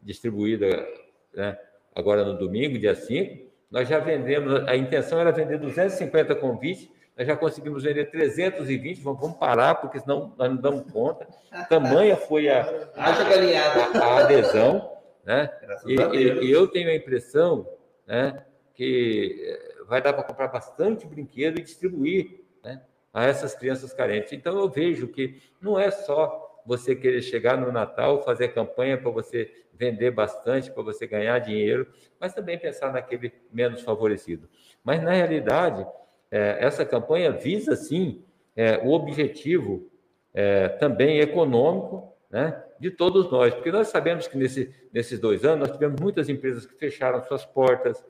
distribuída 0.00 0.86
né, 1.34 1.58
agora 1.94 2.24
no 2.24 2.38
domingo, 2.38 2.78
dia 2.78 2.94
5. 2.94 3.50
Nós 3.70 3.88
já 3.88 3.98
vendemos, 3.98 4.68
a 4.68 4.76
intenção 4.76 5.20
era 5.20 5.30
vender 5.30 5.58
250 5.58 6.34
convites, 6.36 6.88
nós 7.16 7.26
já 7.26 7.36
conseguimos 7.36 7.82
vender 7.82 8.06
320, 8.06 9.00
vamos 9.00 9.36
parar, 9.36 9.74
porque 9.76 10.00
senão 10.00 10.32
nós 10.38 10.50
não 10.50 10.56
damos 10.56 10.90
conta. 10.90 11.26
Tamanha 11.68 12.16
foi 12.16 12.48
a, 12.48 12.62
a, 12.96 13.98
a 13.98 14.18
adesão. 14.20 14.90
Né? 15.24 15.50
E, 15.84 15.94
e, 15.94 16.44
e, 16.46 16.50
eu 16.50 16.66
tenho 16.66 16.88
a 16.88 16.94
impressão 16.94 17.68
né, 18.06 18.42
que 18.74 19.58
vai 19.90 20.00
dar 20.00 20.12
para 20.12 20.22
comprar 20.22 20.46
bastante 20.46 21.04
brinquedo 21.04 21.58
e 21.58 21.62
distribuir 21.64 22.44
né, 22.62 22.80
a 23.12 23.26
essas 23.26 23.56
crianças 23.56 23.92
carentes. 23.92 24.32
Então, 24.32 24.56
eu 24.56 24.70
vejo 24.70 25.08
que 25.08 25.42
não 25.60 25.78
é 25.78 25.90
só 25.90 26.62
você 26.64 26.94
querer 26.94 27.20
chegar 27.22 27.58
no 27.58 27.72
Natal, 27.72 28.22
fazer 28.22 28.54
campanha 28.54 28.96
para 28.96 29.10
você 29.10 29.52
vender 29.74 30.12
bastante, 30.12 30.70
para 30.70 30.84
você 30.84 31.08
ganhar 31.08 31.40
dinheiro, 31.40 31.88
mas 32.20 32.32
também 32.32 32.56
pensar 32.56 32.92
naquele 32.92 33.32
menos 33.52 33.82
favorecido. 33.82 34.48
Mas, 34.84 35.02
na 35.02 35.10
realidade, 35.10 35.84
é, 36.30 36.58
essa 36.60 36.84
campanha 36.84 37.32
visa, 37.32 37.74
sim, 37.74 38.22
é, 38.54 38.78
o 38.78 38.90
objetivo 38.90 39.90
é, 40.32 40.68
também 40.68 41.18
econômico 41.18 42.14
né, 42.30 42.62
de 42.78 42.92
todos 42.92 43.28
nós, 43.28 43.52
porque 43.52 43.72
nós 43.72 43.88
sabemos 43.88 44.28
que 44.28 44.38
nesse, 44.38 44.72
nesses 44.92 45.18
dois 45.18 45.44
anos 45.44 45.66
nós 45.66 45.76
tivemos 45.76 46.00
muitas 46.00 46.28
empresas 46.28 46.64
que 46.64 46.76
fecharam 46.76 47.24
suas 47.24 47.44
portas, 47.44 48.04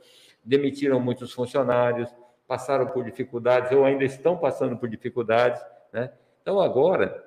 demitiram 0.51 0.99
muitos 0.99 1.33
funcionários, 1.33 2.13
passaram 2.47 2.89
por 2.89 3.05
dificuldades 3.05 3.71
ou 3.71 3.85
ainda 3.85 4.05
estão 4.05 4.37
passando 4.37 4.77
por 4.77 4.89
dificuldades. 4.89 5.63
Né? 5.93 6.11
Então, 6.43 6.61
agora, 6.61 7.25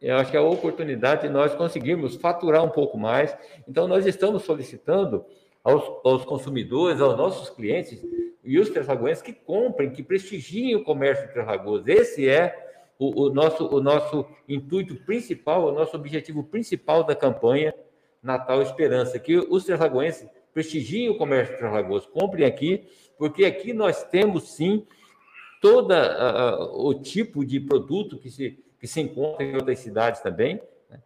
eu 0.00 0.16
acho 0.16 0.30
que 0.30 0.36
é 0.36 0.40
a 0.40 0.42
oportunidade 0.42 1.22
de 1.22 1.30
nós 1.30 1.54
conseguirmos 1.54 2.16
faturar 2.16 2.62
um 2.62 2.68
pouco 2.68 2.98
mais. 2.98 3.34
Então, 3.66 3.88
nós 3.88 4.04
estamos 4.04 4.42
solicitando 4.42 5.24
aos, 5.62 5.82
aos 6.04 6.24
consumidores, 6.26 7.00
aos 7.00 7.16
nossos 7.16 7.48
clientes 7.48 8.04
e 8.44 8.58
os 8.58 8.68
terragoenses 8.68 9.22
que 9.22 9.32
comprem, 9.32 9.90
que 9.90 10.02
prestigiem 10.02 10.76
o 10.76 10.84
comércio 10.84 11.26
de. 11.32 11.88
Esse 11.88 12.28
é 12.28 12.54
o, 12.98 13.22
o, 13.22 13.30
nosso, 13.30 13.66
o 13.74 13.80
nosso 13.80 14.26
intuito 14.46 14.94
principal, 14.96 15.64
o 15.64 15.72
nosso 15.72 15.96
objetivo 15.96 16.44
principal 16.44 17.02
da 17.02 17.16
campanha 17.16 17.74
Natal 18.22 18.60
Esperança, 18.60 19.18
que 19.18 19.38
os 19.38 19.64
terragoenses 19.64 20.28
prestigiem 20.54 21.10
o 21.10 21.18
comércio 21.18 21.54
de 21.54 21.60
Terragoas, 21.60 22.06
comprem 22.06 22.46
aqui, 22.46 22.86
porque 23.18 23.44
aqui 23.44 23.74
nós 23.74 24.04
temos 24.04 24.54
sim 24.54 24.86
todo 25.60 25.92
o 26.72 26.94
tipo 26.94 27.44
de 27.44 27.60
produto 27.60 28.18
que 28.18 28.30
se 28.30 28.64
que 28.84 28.88
se 28.88 29.00
encontra 29.00 29.42
em 29.42 29.54
outras 29.54 29.78
cidades 29.78 30.20
também. 30.20 30.60
Né? 30.90 31.00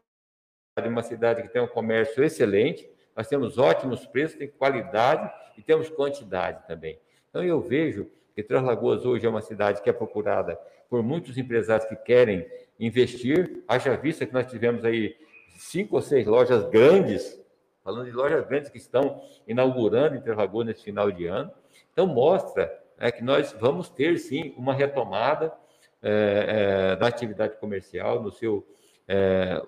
Uma 0.89 1.05
cidade 1.05 1.43
que 1.43 1.49
tem 1.49 1.63
um 1.63 1.69
comércio 1.69 2.25
excelente, 2.25 2.91
nós 3.17 3.29
temos 3.29 3.57
ótimos 3.57 4.05
preços, 4.05 4.37
tem 4.37 4.49
qualidade 4.49 5.31
e 5.57 5.63
temos 5.63 5.89
quantidade 5.89 6.67
também. 6.67 6.99
Então, 7.31 7.41
eu 7.41 7.61
vejo 7.61 8.11
que 8.35 8.43
Três 8.43 8.65
Lagoas 8.65 9.07
hoje 9.07 9.27
é 9.27 9.29
uma 9.29 9.41
cidade 9.41 9.81
que 9.81 9.89
é 9.89 9.93
procurada 9.93 10.59
por 10.91 11.05
muitos 11.05 11.39
empresários 11.39 11.89
que 11.89 11.95
querem 11.95 12.45
investir. 12.81 13.63
Haja 13.69 13.97
vista 13.97 14.27
que 14.27 14.35
nós 14.35 14.51
tivemos 14.51 14.85
aí 14.85 15.17
cinco 15.57 15.95
ou 15.95 16.03
seis 16.03 16.27
lojas 16.27 16.69
grandes, 16.69 17.41
falando 17.89 18.05
de 18.05 18.13
lojas 18.13 18.47
grandes 18.47 18.69
que 18.69 18.77
estão 18.77 19.23
inaugurando 19.47 20.17
em 20.17 20.35
Lagoas 20.35 20.67
nesse 20.67 20.85
final 20.85 21.11
de 21.11 21.25
ano. 21.25 21.51
Então, 21.91 22.07
mostra 22.07 22.71
né, 22.99 23.11
que 23.11 23.25
nós 23.25 23.57
vamos 23.59 23.89
ter, 23.89 24.19
sim, 24.19 24.53
uma 24.59 24.75
retomada 24.75 25.55
é, 26.03 26.91
é, 26.93 26.97
da 26.97 27.07
atividade 27.07 27.57
comercial 27.57 28.23
no 28.23 28.31
seu 28.31 28.67
é, 29.09 29.63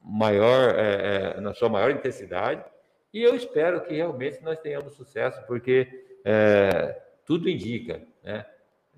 maior, 0.00 0.72
é, 0.78 1.34
é, 1.36 1.40
na 1.40 1.52
sua 1.52 1.68
maior 1.68 1.90
intensidade. 1.90 2.64
E 3.12 3.24
eu 3.24 3.34
espero 3.34 3.80
que 3.80 3.92
realmente 3.92 4.40
nós 4.40 4.60
tenhamos 4.60 4.94
sucesso, 4.94 5.44
porque 5.44 6.04
é, 6.24 6.96
tudo 7.26 7.48
indica, 7.48 8.00
né? 8.22 8.46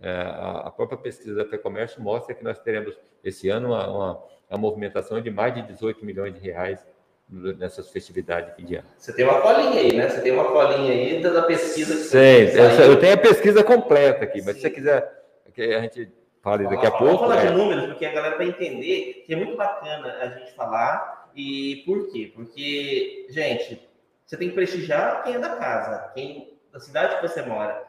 a 0.02 0.71
própria 0.71 0.97
pesquisa 0.97 1.35
da 1.35 1.45
FEComércio 1.45 2.00
mostra 2.00 2.35
que 2.35 2.43
nós 2.43 2.59
teremos 2.59 2.99
esse 3.23 3.50
ano 3.50 3.69
uma, 3.69 3.87
uma, 3.87 4.25
uma 4.49 4.59
movimentação 4.59 5.21
de 5.21 5.31
mais 5.31 5.55
de 5.55 5.61
18 5.61 6.02
milhões 6.07 6.33
de 6.33 6.40
reais 6.40 6.83
nessas 7.31 7.91
festividades 7.91 8.55
de 8.57 8.77
ano. 8.77 8.89
Você 8.97 9.13
tem 9.13 9.25
uma 9.25 9.41
colinha 9.41 9.81
aí, 9.81 9.97
né? 9.97 10.09
Você 10.09 10.21
tem 10.21 10.33
uma 10.33 10.45
colinha 10.45 10.93
aí 10.93 11.23
da 11.23 11.43
pesquisa 11.43 11.95
que 11.95 12.03
você 12.03 12.49
Sim, 12.49 12.83
eu 12.83 12.99
tenho 12.99 13.15
a 13.15 13.19
pesquisa 13.19 13.63
completa 13.63 14.25
aqui, 14.25 14.43
mas 14.43 14.55
Sim. 14.55 14.55
se 14.55 14.61
você 14.63 14.71
quiser 14.71 15.23
que 15.55 15.63
a 15.63 15.81
gente 15.81 16.13
Fale 16.43 16.67
daqui 16.67 16.87
a 16.87 16.91
pouco. 16.91 17.05
Vamos 17.05 17.21
falar 17.21 17.45
é. 17.45 17.47
de 17.47 17.55
números, 17.55 17.87
porque 17.87 18.07
a 18.07 18.13
galera 18.13 18.37
vai 18.37 18.49
entender 18.49 19.25
que 19.27 19.35
é 19.35 19.37
muito 19.37 19.57
bacana 19.57 20.17
a 20.21 20.29
gente 20.29 20.53
falar. 20.55 21.29
E 21.35 21.83
por 21.87 22.11
quê? 22.11 22.33
Porque, 22.35 23.27
gente, 23.29 23.81
você 24.25 24.37
tem 24.37 24.49
que 24.49 24.55
prestigiar 24.55 25.23
quem 25.23 25.35
é 25.35 25.39
da 25.39 25.57
casa, 25.57 26.11
quem 26.15 26.59
da 26.73 26.81
cidade 26.81 27.17
que 27.17 27.29
você 27.29 27.43
mora. 27.43 27.85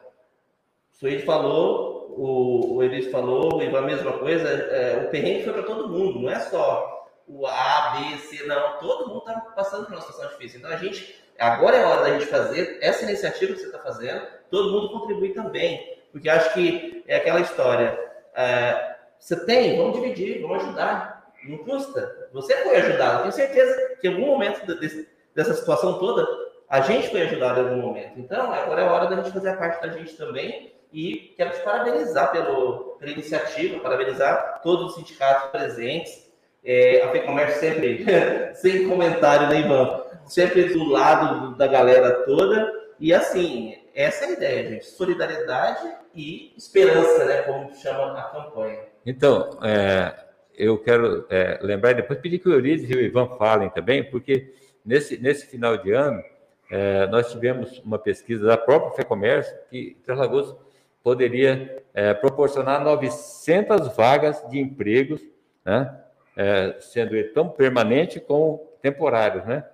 O 0.92 0.96
Suede 0.96 1.24
falou, 1.24 2.14
o, 2.16 2.74
o 2.76 2.82
Elis 2.82 3.10
falou, 3.10 3.56
o 3.56 3.62
Ivan 3.62 3.78
a 3.78 3.82
mesma 3.82 4.12
coisa. 4.18 4.48
É, 4.48 4.98
o 4.98 5.10
perrengue 5.10 5.44
foi 5.44 5.54
para 5.54 5.62
todo 5.62 5.88
mundo, 5.88 6.20
não 6.20 6.30
é 6.30 6.38
só 6.40 7.01
o 7.26 7.46
A, 7.46 7.96
B, 7.96 8.18
C, 8.18 8.44
não. 8.46 8.78
Todo 8.78 9.08
mundo 9.08 9.18
está 9.18 9.40
passando 9.54 9.86
por 9.86 9.94
uma 9.94 10.00
situação 10.00 10.28
difícil. 10.30 10.58
Então 10.58 10.70
a 10.70 10.76
gente, 10.76 11.16
agora 11.38 11.76
é 11.76 11.84
a 11.84 11.88
hora 11.88 12.02
da 12.02 12.18
gente 12.18 12.26
fazer 12.26 12.78
essa 12.80 13.04
iniciativa 13.04 13.52
que 13.52 13.60
você 13.60 13.66
está 13.66 13.78
fazendo, 13.78 14.26
todo 14.50 14.72
mundo 14.72 14.90
contribui 14.90 15.30
também. 15.30 16.00
Porque 16.10 16.28
acho 16.28 16.52
que 16.52 17.02
é 17.06 17.16
aquela 17.16 17.40
história 17.40 17.98
é, 18.34 18.96
você 19.18 19.36
tem, 19.44 19.76
vamos 19.76 20.00
dividir, 20.00 20.42
vamos 20.42 20.64
ajudar. 20.64 21.32
Não 21.44 21.58
custa. 21.58 22.28
Você 22.32 22.56
foi 22.56 22.76
ajudado. 22.76 23.20
tenho 23.22 23.32
certeza 23.32 23.96
que 24.00 24.08
em 24.08 24.14
algum 24.14 24.26
momento 24.26 24.66
dessa 25.34 25.54
situação 25.54 25.98
toda, 25.98 26.26
a 26.68 26.80
gente 26.80 27.10
foi 27.10 27.22
ajudado 27.22 27.60
em 27.60 27.64
algum 27.64 27.82
momento. 27.82 28.18
Então, 28.18 28.52
agora 28.52 28.82
é 28.82 28.86
a 28.86 28.92
hora 28.92 29.06
da 29.06 29.16
gente 29.16 29.32
fazer 29.32 29.50
a 29.50 29.56
parte 29.56 29.80
da 29.80 29.92
gente 29.92 30.16
também. 30.16 30.72
E 30.92 31.34
quero 31.36 31.50
te 31.50 31.60
parabenizar 31.60 32.32
pelo, 32.32 32.96
pela 32.98 33.12
iniciativa, 33.12 33.80
parabenizar 33.80 34.60
todos 34.62 34.88
os 34.88 34.94
sindicatos 34.96 35.50
presentes. 35.50 36.31
É, 36.64 37.02
a 37.02 37.10
FEComércio 37.10 37.60
sempre, 37.60 38.04
sem 38.54 38.88
comentário, 38.88 39.48
né, 39.48 39.60
Ivan? 39.60 40.02
Sempre 40.26 40.64
do 40.72 40.84
lado 40.84 41.56
da 41.56 41.66
galera 41.66 42.24
toda. 42.24 42.72
E 43.00 43.12
assim, 43.12 43.76
essa 43.94 44.24
é 44.24 44.28
a 44.28 44.32
ideia, 44.32 44.68
gente. 44.70 44.86
Solidariedade 44.86 45.92
e 46.14 46.52
esperança, 46.56 47.24
né? 47.24 47.42
Como 47.42 47.74
chama 47.74 48.18
a 48.18 48.22
campanha. 48.24 48.78
Então, 49.04 49.58
é, 49.62 50.14
eu 50.56 50.78
quero 50.78 51.26
é, 51.28 51.58
lembrar 51.62 51.94
depois 51.94 52.18
pedir 52.20 52.38
que 52.38 52.48
o 52.48 52.52
Eurides 52.52 52.88
e 52.88 52.94
o 52.94 53.00
Ivan 53.00 53.26
falem 53.36 53.68
também, 53.70 54.04
porque 54.04 54.54
nesse, 54.84 55.18
nesse 55.18 55.46
final 55.46 55.76
de 55.76 55.92
ano 55.92 56.22
é, 56.70 57.06
nós 57.08 57.30
tivemos 57.30 57.80
uma 57.84 57.98
pesquisa 57.98 58.46
da 58.46 58.56
própria 58.56 58.92
FEComércio 58.92 59.54
que 59.68 59.96
Lagoas 60.06 60.54
poderia 61.02 61.82
é, 61.92 62.14
proporcionar 62.14 62.82
900 62.82 63.94
vagas 63.96 64.42
de 64.48 64.58
empregos, 64.58 65.20
né? 65.64 65.98
É, 66.36 66.76
sendo 66.80 67.22
tão 67.32 67.48
permanente 67.48 68.18
como 68.18 68.58
temporários, 68.80 69.44
né? 69.44 69.64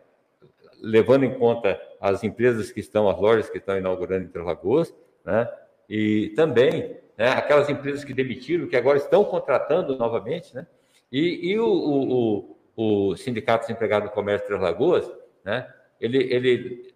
levando 0.80 1.24
em 1.24 1.38
conta 1.38 1.80
as 2.00 2.22
empresas 2.22 2.70
que 2.70 2.80
estão, 2.80 3.08
as 3.08 3.18
lojas 3.18 3.48
que 3.48 3.58
estão 3.58 3.76
inaugurando 3.76 4.30
em 4.32 4.42
Lagoas, 4.42 4.94
né? 5.24 5.48
e 5.88 6.30
também 6.36 6.96
né, 7.16 7.30
aquelas 7.30 7.68
empresas 7.68 8.04
que 8.04 8.12
demitiram, 8.12 8.66
que 8.66 8.76
agora 8.76 8.98
estão 8.98 9.24
contratando 9.24 9.96
novamente, 9.96 10.54
né? 10.54 10.66
e, 11.10 11.52
e 11.52 11.58
o, 11.58 11.66
o, 11.66 12.56
o, 12.76 13.10
o 13.10 13.16
Sindicato 13.16 13.66
dos 13.66 13.70
Empregados 13.70 14.08
do 14.08 14.14
Comércio 14.14 14.42
de 14.42 14.48
Três 14.48 14.62
Lagoas, 14.62 15.10
né? 15.44 15.72
ele, 16.00 16.32
ele 16.32 16.94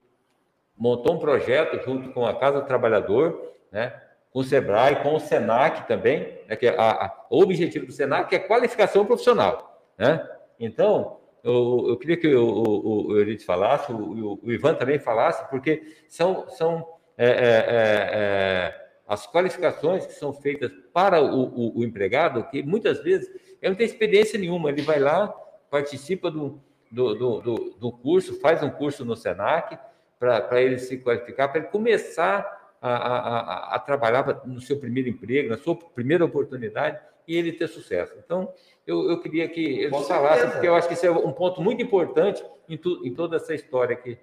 montou 0.76 1.14
um 1.14 1.18
projeto 1.18 1.82
junto 1.84 2.10
com 2.10 2.26
a 2.26 2.34
Casa 2.34 2.60
do 2.60 2.66
Trabalhador, 2.66 3.52
né? 3.70 4.00
Com 4.32 4.40
o 4.40 4.44
SEBRAE, 4.44 5.02
com 5.02 5.14
o 5.14 5.20
SENAC 5.20 5.86
também, 5.86 6.38
né? 6.48 6.56
que 6.56 6.66
é 6.66 6.76
a, 6.76 7.06
a, 7.06 7.26
o 7.28 7.42
objetivo 7.42 7.86
do 7.86 7.92
SENAC 7.92 8.34
é 8.34 8.38
qualificação 8.38 9.04
profissional. 9.04 9.84
Né? 9.98 10.26
Então, 10.58 11.18
eu, 11.44 11.86
eu 11.88 11.96
queria 11.98 12.16
que 12.16 12.34
o, 12.34 12.46
o, 12.46 13.12
o 13.12 13.40
falasse, 13.40 13.92
o, 13.92 14.40
o, 14.42 14.52
Ivan 14.52 14.74
também 14.74 14.98
falasse, 14.98 15.48
porque 15.50 15.82
são, 16.08 16.48
são 16.48 16.86
é, 17.18 17.26
é, 17.26 17.30
é, 17.30 18.10
é, 18.14 18.86
as 19.06 19.26
qualificações 19.26 20.06
que 20.06 20.14
são 20.14 20.32
feitas 20.32 20.72
para 20.94 21.22
o, 21.22 21.78
o, 21.78 21.84
empregado, 21.84 22.44
que 22.44 22.62
muitas 22.62 23.02
vezes 23.02 23.28
ele 23.60 23.70
não 23.70 23.74
tem 23.74 23.86
experiência 23.86 24.38
nenhuma, 24.38 24.70
ele 24.70 24.82
vai 24.82 24.98
lá, 24.98 25.28
participa 25.70 26.30
do, 26.30 26.58
do, 26.90 27.14
do, 27.14 27.40
do, 27.40 27.54
do 27.78 27.92
curso, 27.92 28.40
faz 28.40 28.62
um 28.62 28.70
curso 28.70 29.04
no 29.04 29.14
SENAC, 29.14 29.78
para 30.18 30.62
ele 30.62 30.78
se 30.78 30.98
qualificar, 30.98 31.48
para 31.48 31.62
ele 31.62 31.68
começar 31.68 32.61
a, 32.82 32.96
a, 32.96 33.76
a, 33.76 33.78
trabalhar 33.78 34.42
no 34.44 34.60
seu 34.60 34.76
primeiro 34.76 35.08
emprego, 35.08 35.48
na 35.48 35.56
sua 35.56 35.76
primeira 35.76 36.24
oportunidade, 36.24 36.98
e 37.26 37.36
ele 37.36 37.52
ter 37.52 37.68
sucesso. 37.68 38.12
Então, 38.24 38.52
eu, 38.84 39.08
eu 39.08 39.20
queria 39.20 39.48
que 39.48 39.64
eles 39.64 40.08
falassem, 40.08 40.50
porque 40.50 40.66
eu 40.66 40.74
acho 40.74 40.88
que 40.88 40.94
isso 40.94 41.06
é 41.06 41.10
um 41.10 41.32
ponto 41.32 41.62
muito 41.62 41.80
importante 41.80 42.44
em, 42.68 42.76
tu, 42.76 43.00
em 43.06 43.14
toda 43.14 43.36
essa 43.36 43.54
história 43.54 43.94
que 43.94 44.18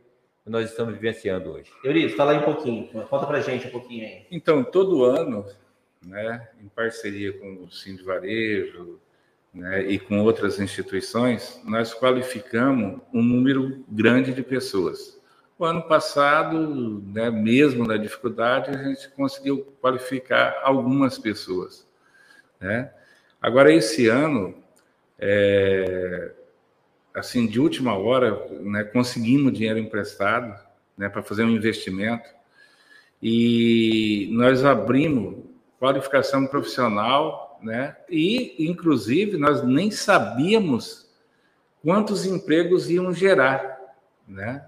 nós 0.46 0.70
estamos 0.70 0.94
vivenciando 0.94 1.52
hoje. 1.52 1.72
Eurico, 1.84 2.18
fala 2.18 2.32
aí 2.32 2.40
um 2.40 2.44
pouquinho, 2.44 2.88
conta 3.08 3.26
para 3.26 3.40
gente 3.40 3.68
um 3.68 3.72
pouquinho 3.72 4.06
aí. 4.06 4.26
Então, 4.30 4.64
todo 4.64 5.06
ano, 5.06 5.46
né, 6.06 6.50
em 6.62 6.68
parceria 6.68 7.32
com 7.32 7.64
o 7.64 7.72
Sim 7.72 7.96
de 7.96 8.04
Varejo 8.04 9.00
né, 9.54 9.84
e 9.84 9.98
com 9.98 10.20
outras 10.20 10.60
instituições, 10.60 11.62
nós 11.64 11.94
qualificamos 11.94 13.00
um 13.14 13.22
número 13.22 13.86
grande 13.88 14.34
de 14.34 14.44
pessoas. 14.44 15.19
O 15.60 15.66
ano 15.66 15.84
passado, 15.84 17.04
né, 17.08 17.30
mesmo 17.30 17.86
na 17.86 17.98
dificuldade, 17.98 18.70
a 18.70 18.82
gente 18.82 19.10
conseguiu 19.10 19.76
qualificar 19.82 20.58
algumas 20.64 21.20
pessoas. 21.20 21.86
Né? 22.62 22.90
Agora, 23.42 23.70
esse 23.70 24.08
ano, 24.08 24.56
é, 25.20 26.32
assim, 27.14 27.46
de 27.46 27.60
última 27.60 27.94
hora, 27.98 28.42
né, 28.62 28.86
conseguimos 28.86 29.52
dinheiro 29.52 29.78
emprestado 29.78 30.58
né, 30.98 31.10
para 31.10 31.22
fazer 31.22 31.44
um 31.44 31.50
investimento 31.50 32.30
e 33.22 34.30
nós 34.32 34.64
abrimos 34.64 35.44
qualificação 35.78 36.48
profissional, 36.48 37.60
né, 37.62 37.98
e, 38.10 38.56
inclusive, 38.66 39.36
nós 39.36 39.62
nem 39.62 39.92
sabíamos 39.92 41.10
quantos 41.84 42.26
empregos 42.26 42.90
iam 42.90 43.14
gerar, 43.14 43.78
né? 44.26 44.66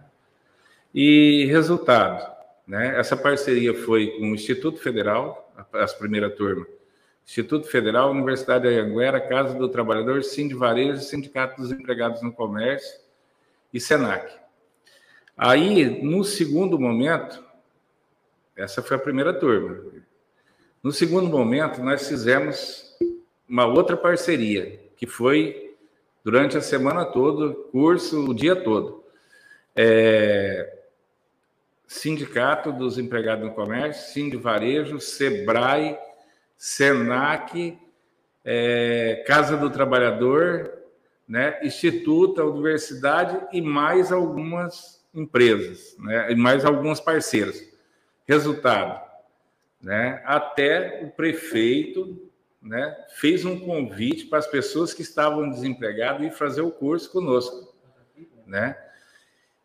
E 0.94 1.46
resultado, 1.46 2.30
né? 2.68 3.00
Essa 3.00 3.16
parceria 3.16 3.74
foi 3.74 4.08
com 4.18 4.32
o 4.32 4.36
Instituto 4.36 4.80
Federal, 4.80 5.54
as 5.74 5.94
primeira 5.94 6.30
turma, 6.30 6.66
Instituto 7.26 7.68
Federal, 7.68 8.12
Universidade 8.12 8.68
de 8.68 8.80
Anguera, 8.80 9.22
Casa 9.22 9.54
do 9.54 9.70
Trabalhador, 9.70 10.24
Sind 10.24 10.54
Varejo, 10.54 11.02
Sindicato 11.02 11.62
dos 11.62 11.72
Empregados 11.72 12.22
no 12.22 12.34
Comércio 12.34 13.00
e 13.74 13.80
Senac. 13.80 14.34
Aí, 15.38 16.04
no 16.04 16.24
segundo 16.24 16.78
momento, 16.78 17.42
essa 18.56 18.82
foi 18.82 18.98
a 18.98 19.00
primeira 19.00 19.34
turma. 19.34 19.82
No 20.84 20.92
segundo 20.92 21.28
momento, 21.30 21.82
nós 21.82 22.08
fizemos 22.08 22.98
uma 23.48 23.66
outra 23.66 23.96
parceria, 23.96 24.80
que 24.98 25.08
foi 25.08 25.76
durante 26.24 26.58
a 26.58 26.62
semana 26.62 27.06
toda, 27.06 27.54
curso 27.72 28.30
o 28.30 28.34
dia 28.34 28.56
todo. 28.56 29.04
É, 29.76 30.81
Sindicato 31.92 32.72
dos 32.72 32.98
Empregados 32.98 33.44
no 33.44 33.54
Comércio, 33.54 34.14
Sind 34.14 34.34
Varejo, 34.38 35.02
Sebrae, 35.02 36.00
Senac, 36.56 37.78
é, 38.46 39.26
Casa 39.28 39.58
do 39.58 39.70
Trabalhador, 39.70 40.72
né, 41.28 41.60
Instituto, 41.62 42.42
Universidade 42.44 43.46
e 43.52 43.62
mais 43.62 44.10
algumas 44.10 45.06
empresas, 45.14 45.94
né, 46.00 46.32
e 46.32 46.36
mais 46.36 46.64
alguns 46.64 47.02
parceiros. 47.02 47.62
Resultado, 48.26 48.98
né, 49.82 50.24
até 50.26 51.02
o 51.04 51.12
prefeito 51.12 52.26
né, 52.62 52.96
fez 53.16 53.44
um 53.44 53.60
convite 53.60 54.28
para 54.28 54.40
as 54.40 54.48
pessoas 54.48 54.94
que 54.94 55.02
estavam 55.02 55.50
desempregadas 55.50 56.26
ir 56.26 56.32
fazer 56.32 56.62
o 56.62 56.72
curso 56.72 57.12
conosco, 57.12 57.76
né? 58.48 58.78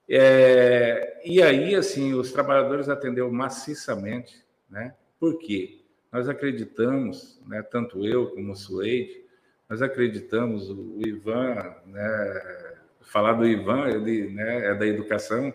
É, 0.09 1.21
e 1.25 1.43
aí, 1.43 1.75
assim, 1.75 2.15
os 2.15 2.33
trabalhadores 2.33 2.89
atenderam 2.89 3.31
maciçamente, 3.31 4.45
né? 4.71 4.95
Por 5.19 5.39
quê? 5.39 5.81
Nós 6.13 6.29
acreditamos, 6.29 7.41
né, 7.47 7.63
tanto 7.63 8.07
eu 8.07 8.31
como 8.31 8.53
o 8.53 8.57
Suede, 8.57 9.25
nós 9.69 9.83
acreditamos, 9.83 10.71
o 10.71 11.01
Ivan, 11.05 11.75
né, 11.87 12.75
falar 13.01 13.33
do 13.33 13.47
Ivan, 13.47 13.89
ele 13.89 14.31
né, 14.31 14.71
é 14.71 14.75
da 14.75 14.87
educação, 14.87 15.53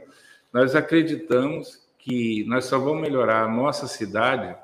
nós 0.51 0.75
acreditamos 0.75 1.87
que 1.97 2.43
nós 2.45 2.65
só 2.65 2.77
vamos 2.77 3.01
melhorar 3.01 3.43
a 3.43 3.47
nossa 3.47 3.87
cidade 3.87 4.55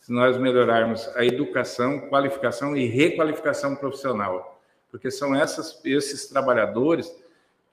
se 0.00 0.12
nós 0.12 0.36
melhorarmos 0.36 1.08
a 1.16 1.24
educação, 1.24 2.00
qualificação 2.10 2.76
e 2.76 2.86
requalificação 2.86 3.74
profissional, 3.74 4.60
porque 4.90 5.10
são 5.10 5.34
essas, 5.34 5.80
esses 5.84 6.26
trabalhadores 6.26 7.10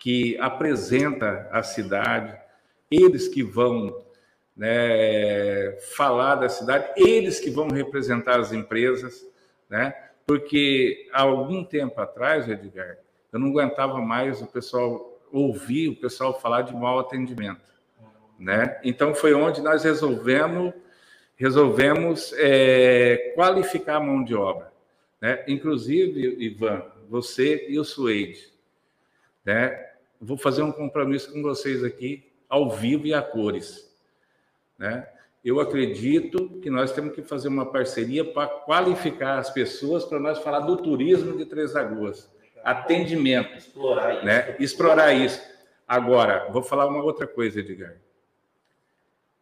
que 0.01 0.35
apresentam 0.39 1.45
a 1.51 1.61
cidade, 1.61 2.35
eles 2.89 3.27
que 3.27 3.43
vão 3.43 4.03
né, 4.57 5.73
falar 5.95 6.33
da 6.35 6.49
cidade, 6.49 6.91
eles 6.97 7.39
que 7.39 7.51
vão 7.51 7.67
representar 7.67 8.39
as 8.39 8.51
empresas, 8.51 9.23
né? 9.69 9.93
Porque 10.25 11.07
há 11.13 11.21
algum 11.21 11.63
tempo 11.63 12.01
atrás, 12.01 12.49
Edgar, 12.49 12.97
eu 13.31 13.39
não 13.39 13.49
aguentava 13.49 14.01
mais 14.01 14.41
o 14.41 14.47
pessoal 14.47 15.21
ouvir 15.31 15.89
o 15.89 15.95
pessoal 15.95 16.41
falar 16.41 16.63
de 16.63 16.73
mau 16.73 16.97
atendimento, 16.97 17.71
né? 18.39 18.79
Então 18.83 19.13
foi 19.13 19.35
onde 19.35 19.61
nós 19.61 19.83
resolvemos 19.83 20.73
resolvemos 21.37 22.33
é, 22.37 23.33
qualificar 23.35 23.97
a 23.97 23.99
mão 23.99 24.23
de 24.23 24.33
obra, 24.33 24.73
né? 25.21 25.43
Inclusive, 25.47 26.43
Ivan, 26.43 26.83
você 27.07 27.67
e 27.69 27.77
o 27.77 27.83
Suede, 27.83 28.51
né? 29.45 29.90
Vou 30.21 30.37
fazer 30.37 30.61
um 30.61 30.71
compromisso 30.71 31.33
com 31.33 31.41
vocês 31.41 31.83
aqui 31.83 32.31
ao 32.47 32.69
vivo 32.69 33.07
e 33.07 33.13
a 33.13 33.21
cores 33.21 33.91
né? 34.81 35.07
Eu 35.45 35.59
acredito 35.59 36.59
que 36.59 36.69
nós 36.69 36.91
temos 36.91 37.13
que 37.13 37.21
fazer 37.21 37.47
uma 37.47 37.67
parceria 37.67 38.25
para 38.25 38.47
qualificar 38.47 39.37
as 39.37 39.49
pessoas 39.49 40.03
para 40.03 40.19
nós 40.19 40.39
falar 40.39 40.61
do 40.61 40.75
turismo 40.75 41.37
de 41.37 41.45
Três 41.45 41.73
Lagoas, 41.73 42.29
atendimento, 42.63 43.55
explorar 43.55 44.15
isso. 44.15 44.25
Né? 44.25 44.55
Explorar 44.59 45.13
isso. 45.13 45.41
Agora, 45.87 46.49
vou 46.51 46.63
falar 46.63 46.87
uma 46.87 47.03
outra 47.03 47.27
coisa, 47.27 47.59
Edgar. 47.59 47.97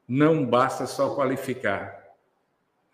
Não 0.08 0.46
basta 0.46 0.86
só 0.86 1.16
qualificar. 1.16 2.16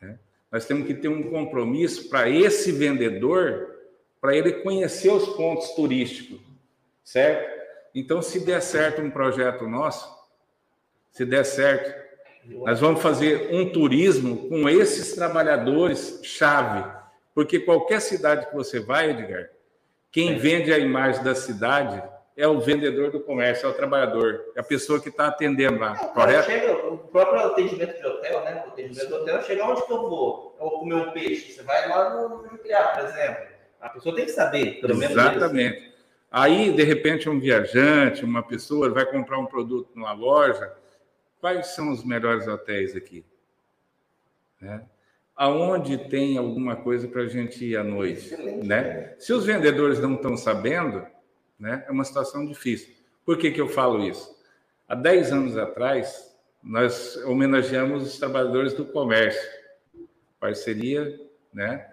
Né? 0.01 0.19
Nós 0.51 0.65
temos 0.65 0.85
que 0.85 0.93
ter 0.93 1.07
um 1.07 1.29
compromisso 1.29 2.09
para 2.09 2.29
esse 2.29 2.71
vendedor, 2.71 3.75
para 4.21 4.35
ele 4.35 4.51
conhecer 4.51 5.11
os 5.11 5.29
pontos 5.29 5.69
turísticos, 5.69 6.39
certo? 7.03 7.54
Então, 7.95 8.21
se 8.21 8.45
der 8.45 8.61
certo 8.61 9.01
um 9.01 9.09
projeto 9.09 9.65
nosso, 9.65 10.13
se 11.11 11.25
der 11.25 11.45
certo 11.45 12.05
nós 12.47 12.79
vamos 12.79 13.01
fazer 13.01 13.49
um 13.51 13.71
turismo 13.71 14.49
com 14.49 14.69
esses 14.69 15.15
trabalhadores 15.15 16.19
chave, 16.23 16.83
porque 17.33 17.59
qualquer 17.59 17.99
cidade 17.99 18.45
que 18.47 18.53
você 18.53 18.79
vai, 18.79 19.09
Edgar, 19.09 19.49
quem 20.11 20.37
vende 20.37 20.71
a 20.71 20.77
imagem 20.77 21.23
da 21.23 21.33
cidade 21.33 22.03
é 22.37 22.47
o 22.47 22.59
vendedor 22.59 23.11
do 23.11 23.19
comércio, 23.19 23.65
é 23.65 23.69
o 23.69 23.73
trabalhador, 23.73 24.45
é 24.55 24.59
a 24.59 24.63
pessoa 24.63 25.01
que 25.01 25.09
está 25.09 25.27
atendendo 25.27 25.79
lá, 25.79 25.93
É, 25.93 26.07
correto? 26.07 26.45
Chega, 26.45 26.87
o 26.87 26.97
próprio 26.97 27.39
atendimento 27.39 27.99
de 27.99 28.05
hotel, 28.05 28.43
né? 28.43 28.63
O 28.65 28.69
atendimento 28.69 29.07
de 29.07 29.13
hotel, 29.13 29.41
chega 29.41 29.65
onde 29.65 29.85
que 29.85 29.91
eu 29.91 30.09
vou? 30.09 30.55
Eu 30.59 30.69
vou 30.69 30.79
comer 30.79 30.95
um 30.95 31.11
peixe. 31.11 31.51
Você 31.53 31.63
vai 31.63 31.89
lá 31.89 32.09
no 32.11 32.43
nuclear, 32.43 32.93
por 32.93 33.05
exemplo. 33.05 33.45
A 33.81 33.89
pessoa 33.89 34.15
tem 34.15 34.25
que 34.25 34.31
saber, 34.31 34.81
pelo 34.81 34.95
menos. 34.97 35.15
isso. 35.15 35.94
Aí, 36.37 36.69
de 36.73 36.83
repente, 36.83 37.29
um 37.29 37.39
viajante, 37.39 38.25
uma 38.25 38.43
pessoa 38.43 38.89
vai 38.89 39.05
comprar 39.09 39.39
um 39.39 39.45
produto 39.45 39.91
numa 39.95 40.11
loja. 40.11 40.69
Quais 41.39 41.67
são 41.67 41.93
os 41.93 42.03
melhores 42.03 42.45
hotéis 42.45 42.93
aqui? 42.93 43.23
Né? 44.59 44.83
Aonde 45.33 45.97
tem 45.97 46.37
alguma 46.37 46.75
coisa 46.75 47.07
para 47.07 47.21
a 47.21 47.27
gente 47.29 47.63
ir 47.63 47.77
à 47.77 47.85
noite? 47.85 48.33
Excelente. 48.33 48.67
Né? 48.67 49.15
Se 49.17 49.31
os 49.31 49.45
vendedores 49.45 49.97
não 50.01 50.15
estão 50.15 50.35
sabendo, 50.35 51.07
né, 51.57 51.85
é 51.87 51.91
uma 51.93 52.03
situação 52.03 52.45
difícil. 52.45 52.93
Por 53.25 53.37
que, 53.37 53.49
que 53.49 53.61
eu 53.61 53.69
falo 53.69 54.03
isso? 54.03 54.37
Há 54.89 54.93
10 54.93 55.31
anos 55.31 55.57
atrás, 55.57 56.35
nós 56.61 57.15
homenageamos 57.23 58.03
os 58.03 58.19
trabalhadores 58.19 58.73
do 58.73 58.83
comércio. 58.83 59.49
Parceria, 60.37 61.17
né? 61.53 61.89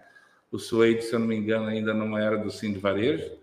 O 0.51 0.59
Suede, 0.59 1.05
se 1.05 1.15
eu 1.15 1.21
não 1.21 1.29
me 1.29 1.37
engano, 1.37 1.69
ainda 1.69 1.95
não 1.95 2.19
era 2.19 2.37
do 2.37 2.51
Sim 2.51 2.73
de 2.73 2.81
Varejo, 2.81 3.41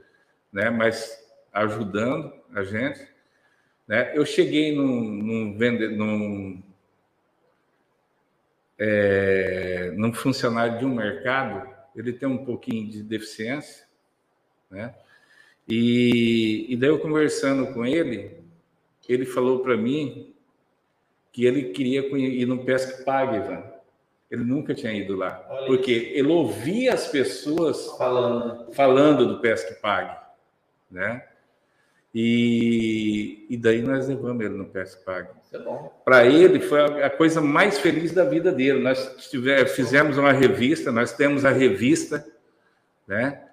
né? 0.51 0.69
mas 0.69 1.25
ajudando 1.51 2.33
a 2.53 2.63
gente. 2.63 3.07
Né? 3.88 4.12
Eu 4.15 4.25
cheguei 4.25 4.75
num, 4.75 5.01
num, 5.01 5.57
vende, 5.57 5.88
num, 5.89 6.62
é, 8.77 9.91
num 9.95 10.13
funcionário 10.13 10.79
de 10.79 10.85
um 10.85 10.95
mercado, 10.95 11.69
ele 11.95 12.13
tem 12.13 12.27
um 12.27 12.45
pouquinho 12.45 12.89
de 12.89 13.03
deficiência, 13.03 13.85
né? 14.69 14.93
E, 15.67 16.65
e 16.67 16.75
daí 16.75 16.89
eu 16.89 16.99
conversando 16.99 17.71
com 17.73 17.85
ele, 17.85 18.39
ele 19.07 19.25
falou 19.25 19.59
para 19.59 19.77
mim 19.77 20.33
que 21.31 21.45
ele 21.45 21.71
queria 21.71 22.01
ir 22.17 22.45
no 22.47 22.63
Pesca 22.63 23.03
Pague, 23.03 23.38
Ivan. 23.38 23.63
Ele 24.29 24.43
nunca 24.43 24.75
tinha 24.75 24.93
ido 24.93 25.15
lá, 25.15 25.43
Olha 25.49 25.65
porque 25.65 25.91
ele 26.13 26.27
ouvia 26.27 26.93
as 26.93 27.07
pessoas 27.07 27.88
Falando. 27.97 28.71
falando 28.73 29.27
do 29.27 29.39
Pesque 29.39 29.81
Pague, 29.81 30.15
né? 30.89 31.23
E, 32.13 33.45
e 33.49 33.58
daí 33.58 33.82
nós 33.82 34.08
levamos 34.08 34.43
ele 34.43 34.56
no. 34.56 34.71
Isso 34.82 34.99
é. 35.56 35.89
Para 36.04 36.25
ele 36.25 36.60
foi 36.60 36.80
a 36.82 37.06
a 37.06 37.10
coisa 37.10 37.39
mais 37.39 37.80
feliz 37.80 38.12
da 38.12 38.25
vida 38.25 38.52
dele. 38.52 38.80
Nós 38.80 39.30
tive- 39.30 39.65
fizemos 39.67 40.17
uma 40.17 40.32
revista, 40.32 40.91
nós 40.91 41.13
temos 41.13 41.45
a 41.45 41.52
revista, 41.52 42.25
né? 43.08 43.43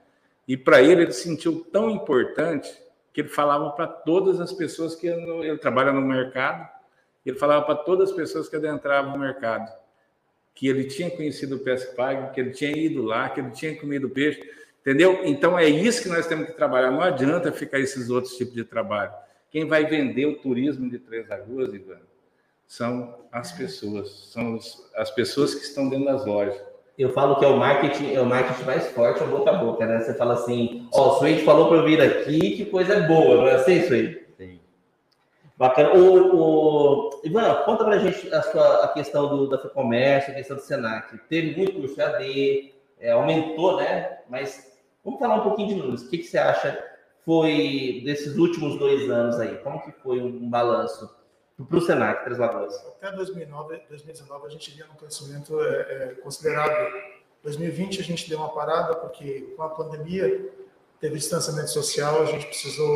E 0.49 0.57
para 0.57 0.81
ele 0.83 1.03
ele 1.03 1.13
sentiu 1.13 1.67
tão 1.71 1.91
importante 1.91 2.71
que 3.13 3.21
ele 3.21 3.29
falava 3.29 3.71
para 3.71 3.87
todas 3.87 4.41
as 4.41 4.53
pessoas 4.53 4.95
que 4.95 5.07
ele 5.07 5.31
ele 5.47 5.59
trabalha 5.59 5.93
no 5.93 6.01
mercado, 6.01 6.67
ele 7.25 7.37
falava 7.39 7.65
para 7.67 7.75
todas 7.75 8.11
as 8.11 8.17
pessoas 8.17 8.49
que 8.49 8.57
adentravam 8.57 9.13
no 9.13 9.19
mercado 9.19 9.71
que 10.57 10.67
ele 10.67 10.85
tinha 10.85 11.11
conhecido 11.11 11.57
o 11.57 11.95
Pague, 11.95 12.33
que 12.33 12.41
ele 12.41 12.51
tinha 12.51 12.71
ido 12.71 13.03
lá, 13.03 13.29
que 13.29 13.41
ele 13.41 13.51
tinha 13.51 13.79
comido 13.79 14.09
peixe, 14.09 14.41
entendeu? 14.87 15.23
Então 15.25 15.59
é 15.59 15.69
isso 15.69 16.01
que 16.01 16.09
nós 16.09 16.29
temos 16.29 16.47
que 16.47 16.53
trabalhar. 16.53 16.93
Não 16.93 17.01
adianta 17.01 17.51
ficar 17.51 17.81
esses 17.81 18.09
outros 18.09 18.37
tipos 18.37 18.55
de 18.55 18.63
trabalho. 18.65 19.13
Quem 19.51 19.67
vai 19.67 19.85
vender 19.85 20.27
o 20.27 20.37
turismo 20.39 20.89
de 20.89 20.99
Três 21.01 21.29
Lagoas, 21.29 21.75
Ivan, 21.75 21.99
são 22.69 23.17
as 23.33 23.51
pessoas, 23.51 24.11
são 24.33 24.55
os- 24.55 24.89
as 24.95 25.11
pessoas 25.11 25.55
que 25.57 25.65
estão 25.65 25.89
dentro 25.89 26.07
das 26.07 26.25
lojas. 26.25 26.57
Eu 26.97 27.11
falo 27.11 27.37
que 27.37 27.45
é 27.45 27.49
o 27.49 27.57
marketing, 27.57 28.15
é 28.15 28.21
o 28.21 28.27
marketing 28.27 28.65
mais 28.65 28.87
forte, 28.89 29.21
é 29.21 29.25
o 29.25 29.29
boca 29.29 29.51
a 29.51 29.55
boca, 29.55 29.85
né? 29.87 30.01
Você 30.01 30.15
fala 30.15 30.35
assim, 30.35 30.89
ó, 30.93 31.09
o 31.17 31.19
Suede 31.19 31.43
falou 31.43 31.69
para 31.69 31.79
eu 31.79 31.85
vir 31.85 32.01
aqui, 32.01 32.57
que 32.57 32.65
coisa 32.67 33.01
boa, 33.01 33.37
não 33.37 33.49
é 33.49 33.57
assim, 33.57 33.83
Suede? 33.87 34.25
Sim. 34.39 34.61
Bacana. 35.59 35.95
O, 35.95 36.37
o... 36.37 37.21
Ivan, 37.25 37.55
conta 37.65 37.85
pra 37.85 37.99
gente 37.99 38.33
a, 38.33 38.41
sua, 38.43 38.85
a 38.85 38.89
questão 38.89 39.29
do, 39.29 39.49
da 39.49 39.59
comércio, 39.59 40.33
a 40.33 40.37
questão 40.37 40.57
do 40.57 40.63
Senac. 40.63 41.19
Teve 41.29 41.57
muito 41.57 41.73
curso 41.81 42.01
AD, 42.01 42.73
é, 42.99 43.11
aumentou, 43.13 43.77
né? 43.77 44.19
Mas 44.29 44.76
vamos 45.07 45.21
falar 45.21 45.37
um 45.37 45.43
pouquinho 45.45 45.69
de 45.69 45.75
números. 45.77 46.03
O 46.03 46.09
que, 46.11 46.19
que 46.19 46.25
você 46.25 46.37
acha 46.37 46.85
foi 47.25 48.03
desses 48.05 48.37
últimos 48.37 48.77
dois 48.77 49.09
anos 49.09 49.39
aí? 49.39 49.57
Como 49.59 49.81
que 49.83 49.93
foi 50.03 50.21
um 50.21 50.51
balanço 50.51 51.09
para 51.57 51.79
o 51.79 51.81
Senac, 51.81 52.25
Três 52.25 52.39
Lagoas? 52.39 52.75
Até 53.01 53.13
2009, 53.13 53.83
2019 53.89 54.47
a 54.47 54.51
gente 54.51 54.73
vinha 54.73 54.87
num 54.87 54.97
crescimento 54.97 55.61
é, 55.61 55.65
é, 55.65 56.15
considerável. 56.23 56.89
2020 57.45 58.01
a 58.01 58.05
gente 58.05 58.29
deu 58.29 58.39
uma 58.39 58.53
parada 58.53 58.97
porque 58.97 59.55
com 59.57 59.63
a 59.63 59.69
pandemia 59.69 60.53
teve 61.01 61.17
distanciamento 61.17 61.71
social, 61.71 62.23
a 62.23 62.25
gente 62.25 62.47
precisou 62.47 62.91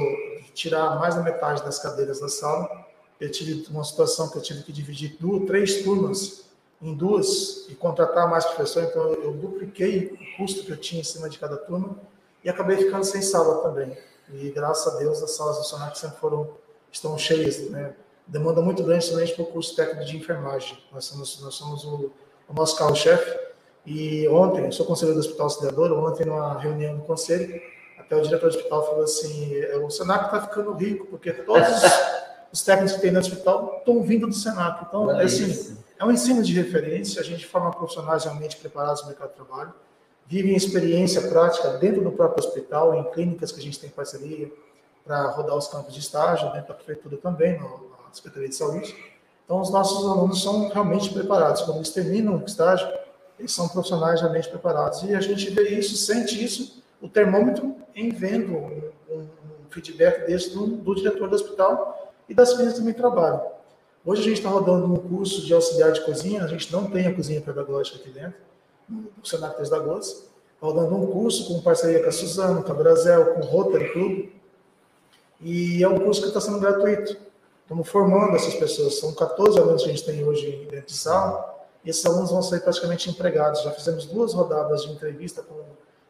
tirar 0.52 0.98
mais 0.98 1.14
da 1.14 1.22
metade 1.22 1.62
das 1.62 1.78
cadeiras 1.78 2.20
da 2.20 2.28
sala. 2.28 2.86
Eu 3.20 3.30
tive 3.30 3.64
uma 3.70 3.84
situação 3.84 4.28
que 4.30 4.38
eu 4.38 4.42
tive 4.42 4.64
que 4.64 4.72
dividir 4.72 5.16
duas, 5.20 5.46
três 5.46 5.82
turmas 5.84 6.49
em 6.80 6.94
duas 6.94 7.66
e 7.68 7.74
contratar 7.74 8.28
mais 8.28 8.44
professor, 8.46 8.84
então 8.84 9.12
eu 9.12 9.32
dupliquei 9.32 10.06
o 10.06 10.36
custo 10.36 10.64
que 10.64 10.72
eu 10.72 10.76
tinha 10.76 11.00
em 11.00 11.04
cima 11.04 11.28
de 11.28 11.38
cada 11.38 11.56
turma 11.56 11.96
e 12.42 12.48
acabei 12.48 12.78
ficando 12.78 13.04
sem 13.04 13.20
sala 13.20 13.62
também. 13.62 13.96
E 14.32 14.50
graças 14.50 14.94
a 14.94 14.98
Deus 14.98 15.22
as 15.22 15.32
salas 15.32 15.58
do 15.58 15.64
Sonac 15.64 15.98
sempre 15.98 16.18
foram 16.18 16.50
estão 16.90 17.16
cheias, 17.18 17.70
né? 17.70 17.94
Demanda 18.26 18.60
muito 18.62 18.82
grande 18.82 19.04
somente 19.04 19.34
para 19.34 19.42
o 19.42 19.46
curso 19.46 19.74
técnico 19.74 20.04
de 20.04 20.16
enfermagem. 20.16 20.78
Nós 20.92 21.04
somos, 21.04 21.40
nós 21.40 21.54
somos 21.54 21.84
o, 21.84 22.12
o 22.48 22.54
nosso 22.54 22.76
carro-chefe. 22.76 23.38
E 23.84 24.28
ontem, 24.28 24.64
eu 24.64 24.72
sou 24.72 24.86
conselheiro 24.86 25.20
do 25.20 25.24
Hospital 25.24 25.46
Auxiliador, 25.46 25.92
ontem 25.92 26.26
numa 26.26 26.58
reunião 26.58 26.96
do 26.96 27.02
conselho, 27.02 27.60
até 27.98 28.16
o 28.16 28.22
diretor 28.22 28.50
do 28.50 28.56
hospital 28.56 28.86
falou 28.86 29.04
assim, 29.04 29.52
o 29.84 29.90
Senac 29.90 30.26
está 30.26 30.42
ficando 30.42 30.72
rico, 30.74 31.06
porque 31.06 31.32
todos 31.32 31.82
os 32.52 32.62
técnicos 32.62 32.94
que 32.96 33.00
tem 33.00 33.10
no 33.10 33.20
hospital 33.20 33.76
estão 33.78 34.02
vindo 34.02 34.26
do 34.26 34.32
Senac. 34.32 34.84
Então, 34.88 35.06
Olha 35.06 35.24
assim, 35.24 35.46
isso. 35.48 35.78
é 35.98 36.04
um 36.04 36.10
ensino 36.10 36.42
de 36.42 36.52
referência, 36.52 37.20
a 37.20 37.24
gente 37.24 37.46
forma 37.46 37.70
profissionais 37.70 38.24
realmente 38.24 38.56
preparados 38.56 39.02
no 39.02 39.08
mercado 39.08 39.30
de 39.30 39.36
trabalho, 39.36 39.72
vivem 40.26 40.54
experiência 40.54 41.22
prática 41.28 41.70
dentro 41.78 42.02
do 42.02 42.12
próprio 42.12 42.44
hospital, 42.44 42.94
em 42.94 43.04
clínicas 43.12 43.50
que 43.52 43.60
a 43.60 43.62
gente 43.62 43.78
tem 43.78 43.90
parceria 43.90 44.50
para 45.04 45.30
rodar 45.30 45.56
os 45.56 45.66
campos 45.68 45.92
de 45.94 46.00
estágio, 46.00 46.50
dentro 46.52 46.68
da 46.68 46.74
prefeitura 46.74 47.16
também, 47.16 47.58
na 47.58 47.68
Secretaria 48.12 48.48
de 48.48 48.54
Saúde. 48.54 48.94
Então, 49.44 49.60
os 49.60 49.70
nossos 49.70 50.04
alunos 50.08 50.42
são 50.42 50.68
realmente 50.68 51.12
preparados. 51.12 51.62
Quando 51.62 51.78
eles 51.78 51.90
terminam 51.90 52.36
o 52.36 52.44
estágio, 52.44 52.88
eles 53.38 53.52
são 53.52 53.66
profissionais 53.68 54.20
realmente 54.20 54.48
preparados. 54.48 55.02
E 55.02 55.14
a 55.14 55.20
gente 55.20 55.50
vê 55.50 55.68
isso, 55.70 55.96
sente 55.96 56.42
isso, 56.44 56.80
o 57.02 57.08
termômetro 57.08 57.74
em 57.94 58.10
vendo 58.10 58.52
um, 58.56 58.82
um- 59.10 59.18
um 59.20 59.70
feedback 59.70 60.26
desse 60.26 60.50
do, 60.50 60.66
do 60.66 60.94
diretor 60.94 61.28
do 61.28 61.34
hospital 61.34 61.99
e 62.30 62.34
das 62.34 62.52
meninas 62.52 62.78
também 62.78 62.94
trabalham. 62.94 63.44
Hoje 64.06 64.22
a 64.22 64.24
gente 64.24 64.36
está 64.36 64.48
rodando 64.48 64.86
um 64.86 64.96
curso 64.96 65.44
de 65.44 65.52
auxiliar 65.52 65.90
de 65.90 66.00
cozinha, 66.04 66.44
a 66.44 66.46
gente 66.46 66.72
não 66.72 66.88
tem 66.88 67.08
a 67.08 67.14
cozinha 67.14 67.40
pedagógica 67.40 67.98
aqui 67.98 68.10
dentro, 68.10 68.38
no 68.88 69.10
Senac 69.24 69.56
Três 69.56 69.68
Lagoas. 69.68 70.06
Está 70.06 70.66
rodando 70.66 70.94
um 70.94 71.06
curso 71.08 71.48
com 71.48 71.60
parceria 71.60 72.00
com 72.00 72.08
a 72.08 72.12
Suzano, 72.12 72.62
com 72.62 72.70
a 72.70 72.74
Brasil, 72.74 73.34
com 73.34 73.40
o 73.40 73.44
Rotary 73.44 73.92
Club. 73.92 74.28
E 75.40 75.82
é 75.82 75.88
um 75.88 75.98
curso 75.98 76.22
que 76.22 76.28
está 76.28 76.40
sendo 76.40 76.60
gratuito. 76.60 77.16
Estamos 77.62 77.88
formando 77.88 78.36
essas 78.36 78.54
pessoas. 78.54 78.98
São 78.98 79.12
14 79.12 79.58
alunos 79.58 79.82
que 79.82 79.90
a 79.90 79.92
gente 79.92 80.04
tem 80.04 80.24
hoje 80.24 80.68
dentro 80.70 80.86
de 80.86 80.96
sala. 80.96 81.66
E 81.84 81.90
esses 81.90 82.04
alunos 82.06 82.30
vão 82.30 82.42
sair 82.42 82.60
praticamente 82.60 83.10
empregados. 83.10 83.62
Já 83.62 83.72
fizemos 83.72 84.06
duas 84.06 84.34
rodadas 84.34 84.82
de 84.82 84.92
entrevista 84.92 85.42
com 85.42 85.62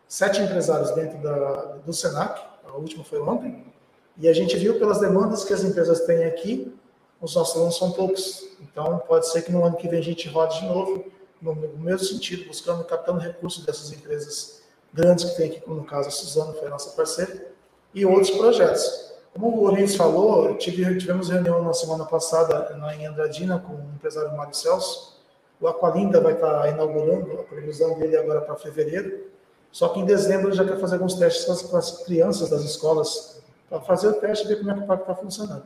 sete 0.06 0.40
empresários 0.40 0.90
dentro 0.90 1.18
da, 1.18 1.76
do 1.84 1.92
Senac. 1.92 2.40
A 2.66 2.76
última 2.76 3.04
foi 3.04 3.20
ontem. 3.20 3.69
E 4.18 4.28
a 4.28 4.32
gente 4.32 4.56
viu 4.56 4.78
pelas 4.78 5.00
demandas 5.00 5.44
que 5.44 5.52
as 5.52 5.64
empresas 5.64 6.00
têm 6.00 6.24
aqui, 6.24 6.74
os 7.20 7.34
nossos 7.34 7.56
alunos 7.56 7.76
são 7.76 7.92
poucos. 7.92 8.48
Então, 8.60 8.98
pode 9.06 9.30
ser 9.30 9.42
que 9.42 9.52
no 9.52 9.64
ano 9.64 9.76
que 9.76 9.88
vem 9.88 9.98
a 9.98 10.02
gente 10.02 10.28
rode 10.28 10.60
de 10.60 10.66
novo, 10.66 11.04
no, 11.40 11.54
mesmo 11.54 12.06
sentido, 12.06 12.46
buscando, 12.46 12.84
captando 12.84 13.18
recursos 13.18 13.64
dessas 13.64 13.92
empresas 13.92 14.62
grandes 14.92 15.24
que 15.24 15.36
tem 15.36 15.46
aqui, 15.50 15.60
como 15.60 15.76
no 15.76 15.84
caso 15.84 16.08
a 16.08 16.10
Suzano, 16.10 16.52
foi 16.54 16.66
a 16.66 16.70
nossa 16.70 16.90
parceira, 16.90 17.46
e 17.94 18.04
outros 18.04 18.30
projetos. 18.30 19.10
Como 19.32 19.48
o 19.48 19.60
Lourenço 19.60 19.96
falou, 19.96 20.56
tive, 20.56 20.98
tivemos 20.98 21.28
reunião 21.28 21.62
na 21.62 21.72
semana 21.72 22.04
passada 22.04 22.76
na, 22.76 22.94
em 22.96 23.06
Andradina 23.06 23.58
com 23.58 23.74
o 23.74 23.94
empresário 23.94 24.36
Mário 24.36 24.54
Celso. 24.54 25.20
O 25.60 25.68
Aqualinda 25.68 26.20
vai 26.20 26.32
estar 26.32 26.68
inaugurando, 26.68 27.40
a 27.40 27.44
previsão 27.44 27.98
dele 27.98 28.16
é 28.16 28.18
agora 28.18 28.40
para 28.40 28.56
fevereiro. 28.56 29.28
Só 29.70 29.88
que 29.88 30.00
em 30.00 30.04
dezembro 30.04 30.48
ele 30.48 30.56
já 30.56 30.64
quer 30.64 30.78
fazer 30.80 30.96
alguns 30.96 31.14
testes 31.14 31.62
com 31.62 31.76
as 31.76 32.02
crianças 32.04 32.50
das 32.50 32.62
escolas, 32.62 33.39
para 33.70 33.80
fazer 33.80 34.08
o 34.08 34.14
teste 34.14 34.44
e 34.44 34.48
ver 34.48 34.58
como 34.58 34.72
é 34.72 34.74
que 34.74 34.80
o 34.80 34.86
parque 34.86 35.04
está 35.04 35.14
funcionando. 35.14 35.64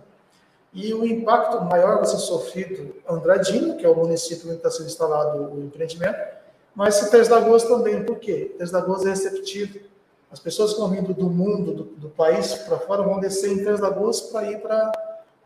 E 0.74 0.92
o 0.92 1.06
impacto 1.06 1.64
maior 1.64 1.96
vai 1.96 2.04
ser 2.04 2.18
sofrido 2.18 2.96
Andradina, 3.08 3.74
que 3.74 3.86
é 3.86 3.88
o 3.88 3.94
município 3.94 4.48
onde 4.48 4.56
está 4.56 4.70
sendo 4.70 4.86
instalado 4.86 5.54
o 5.54 5.64
empreendimento, 5.64 6.18
mas 6.74 7.08
Três 7.08 7.28
Lagoas 7.28 7.62
também. 7.62 8.04
Por 8.04 8.18
quê? 8.18 8.52
Três 8.56 8.72
Lagoas 8.72 9.06
é 9.06 9.10
receptivo. 9.10 9.78
As 10.30 10.40
pessoas 10.40 10.74
que 10.74 10.80
vão 10.80 10.90
vindo 10.90 11.14
do 11.14 11.30
mundo, 11.30 11.72
do, 11.72 11.84
do 11.84 12.08
país 12.10 12.54
para 12.54 12.76
fora, 12.78 13.02
vão 13.02 13.20
descer 13.20 13.52
em 13.52 13.62
Três 13.62 13.78
Lagoas 13.78 14.20
para 14.20 14.50
ir 14.50 14.60
para, 14.60 14.92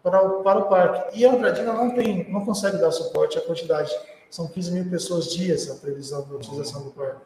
para, 0.02 0.22
o, 0.22 0.42
para 0.42 0.58
o 0.60 0.68
parque. 0.68 1.18
E 1.18 1.26
a 1.26 1.32
Andradina 1.32 1.74
não, 1.74 1.94
tem, 1.94 2.26
não 2.32 2.44
consegue 2.44 2.78
dar 2.78 2.90
suporte 2.90 3.36
à 3.36 3.42
quantidade. 3.42 3.94
São 4.30 4.46
15 4.46 4.72
mil 4.72 4.90
pessoas 4.90 5.26
dias 5.26 5.70
a 5.70 5.74
previsão 5.74 6.26
da 6.26 6.36
utilização 6.36 6.82
do 6.82 6.90
parque. 6.90 7.20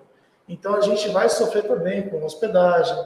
Então 0.48 0.74
a 0.74 0.80
gente 0.80 1.08
vai 1.10 1.28
sofrer 1.28 1.62
também 1.62 2.08
com 2.08 2.24
hospedagem, 2.24 2.96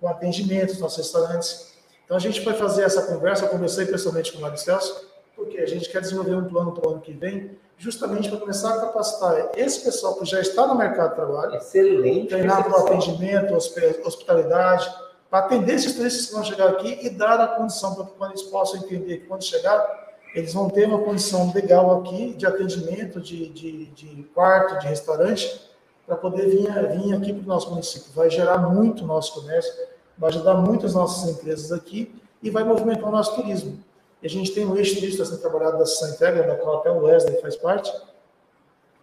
com 0.00 0.08
atendimento 0.08 0.70
nos 0.70 0.78
nossos 0.78 0.98
restaurantes. 0.98 1.75
Então 2.06 2.16
a 2.16 2.20
gente 2.20 2.40
vai 2.40 2.54
fazer 2.54 2.84
essa 2.84 3.02
conversa, 3.02 3.44
eu 3.44 3.48
conversei 3.48 3.84
pessoalmente 3.84 4.32
com 4.32 4.38
o 4.38 4.40
Mário 4.40 4.56
Celso, 4.56 5.06
porque 5.34 5.58
a 5.58 5.66
gente 5.66 5.90
quer 5.90 6.00
desenvolver 6.00 6.36
um 6.36 6.44
plano 6.44 6.72
para 6.72 6.88
o 6.88 6.92
ano 6.92 7.00
que 7.00 7.12
vem, 7.12 7.58
justamente 7.76 8.30
para 8.30 8.38
começar 8.38 8.74
a 8.74 8.80
capacitar 8.80 9.50
esse 9.56 9.80
pessoal 9.84 10.14
que 10.14 10.24
já 10.24 10.40
está 10.40 10.66
no 10.66 10.76
mercado 10.76 11.10
de 11.10 11.16
trabalho, 11.16 11.56
Excelente. 11.56 12.28
treinar 12.28 12.64
para 12.64 12.72
o 12.72 12.86
atendimento, 12.86 13.54
hospitalidade, 13.54 14.88
para 15.28 15.40
atender 15.40 15.74
esses 15.74 15.94
turistas 15.94 16.26
que 16.26 16.32
vão 16.32 16.44
chegar 16.44 16.68
aqui 16.70 16.98
e 17.02 17.10
dar 17.10 17.40
a 17.40 17.48
condição 17.48 17.94
para 17.94 18.04
que 18.04 18.12
quando 18.12 18.30
eles 18.30 18.42
possam 18.44 18.80
entender 18.80 19.18
que 19.18 19.26
quando 19.26 19.42
chegar, 19.42 20.06
eles 20.32 20.54
vão 20.54 20.70
ter 20.70 20.86
uma 20.86 21.00
condição 21.00 21.52
legal 21.52 22.00
aqui 22.00 22.34
de 22.34 22.46
atendimento, 22.46 23.20
de, 23.20 23.48
de, 23.48 23.86
de 23.86 24.22
quarto, 24.32 24.78
de 24.78 24.86
restaurante, 24.86 25.60
para 26.06 26.14
poder 26.16 26.46
vir, 26.46 26.72
vir 26.96 27.14
aqui 27.14 27.32
para 27.32 27.42
o 27.42 27.46
nosso 27.46 27.70
município. 27.70 28.12
Vai 28.14 28.30
gerar 28.30 28.58
muito 28.58 29.02
o 29.02 29.06
nosso 29.06 29.34
comércio, 29.34 29.74
vai 30.18 30.30
ajudar 30.30 30.54
muito 30.54 30.86
as 30.86 30.94
nossas 30.94 31.30
empresas 31.30 31.72
aqui 31.72 32.14
e 32.42 32.50
vai 32.50 32.64
movimentar 32.64 33.08
o 33.08 33.12
nosso 33.12 33.34
turismo. 33.34 33.78
E 34.22 34.26
a 34.26 34.30
gente 34.30 34.52
tem 34.52 34.66
um 34.66 34.76
eixo 34.76 34.94
turístico 34.94 35.24
sendo 35.24 35.40
trabalhado 35.40 35.78
da 35.78 35.86
Sessão 35.86 36.10
Integra, 36.10 36.46
da 36.46 36.56
qual 36.56 36.78
até 36.78 36.90
o 36.90 37.02
Wesley 37.02 37.40
faz 37.40 37.56
parte, 37.56 37.92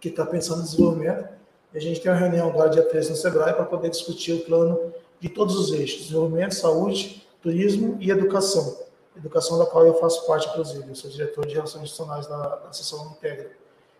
que 0.00 0.08
está 0.08 0.26
pensando 0.26 0.60
em 0.60 0.64
desenvolvimento. 0.64 1.28
E 1.72 1.78
a 1.78 1.80
gente 1.80 2.00
tem 2.00 2.10
uma 2.10 2.18
reunião 2.18 2.48
agora, 2.48 2.70
dia 2.70 2.82
13, 2.82 3.10
no 3.10 3.16
Sebrae, 3.16 3.54
para 3.54 3.64
poder 3.64 3.90
discutir 3.90 4.32
o 4.32 4.44
plano 4.44 4.92
de 5.20 5.28
todos 5.28 5.56
os 5.56 5.72
eixos: 5.72 6.02
desenvolvimento, 6.04 6.54
saúde, 6.54 7.26
turismo 7.42 7.96
e 8.00 8.10
educação. 8.10 8.84
Educação 9.16 9.58
da 9.58 9.66
qual 9.66 9.86
eu 9.86 9.94
faço 9.94 10.26
parte, 10.26 10.48
inclusive. 10.48 10.88
Eu 10.88 10.94
sou 10.94 11.10
diretor 11.10 11.46
de 11.46 11.54
Relações 11.54 11.84
Institucionais 11.84 12.26
da, 12.26 12.56
da 12.56 12.72
Sessão 12.72 13.12
Integra. 13.16 13.50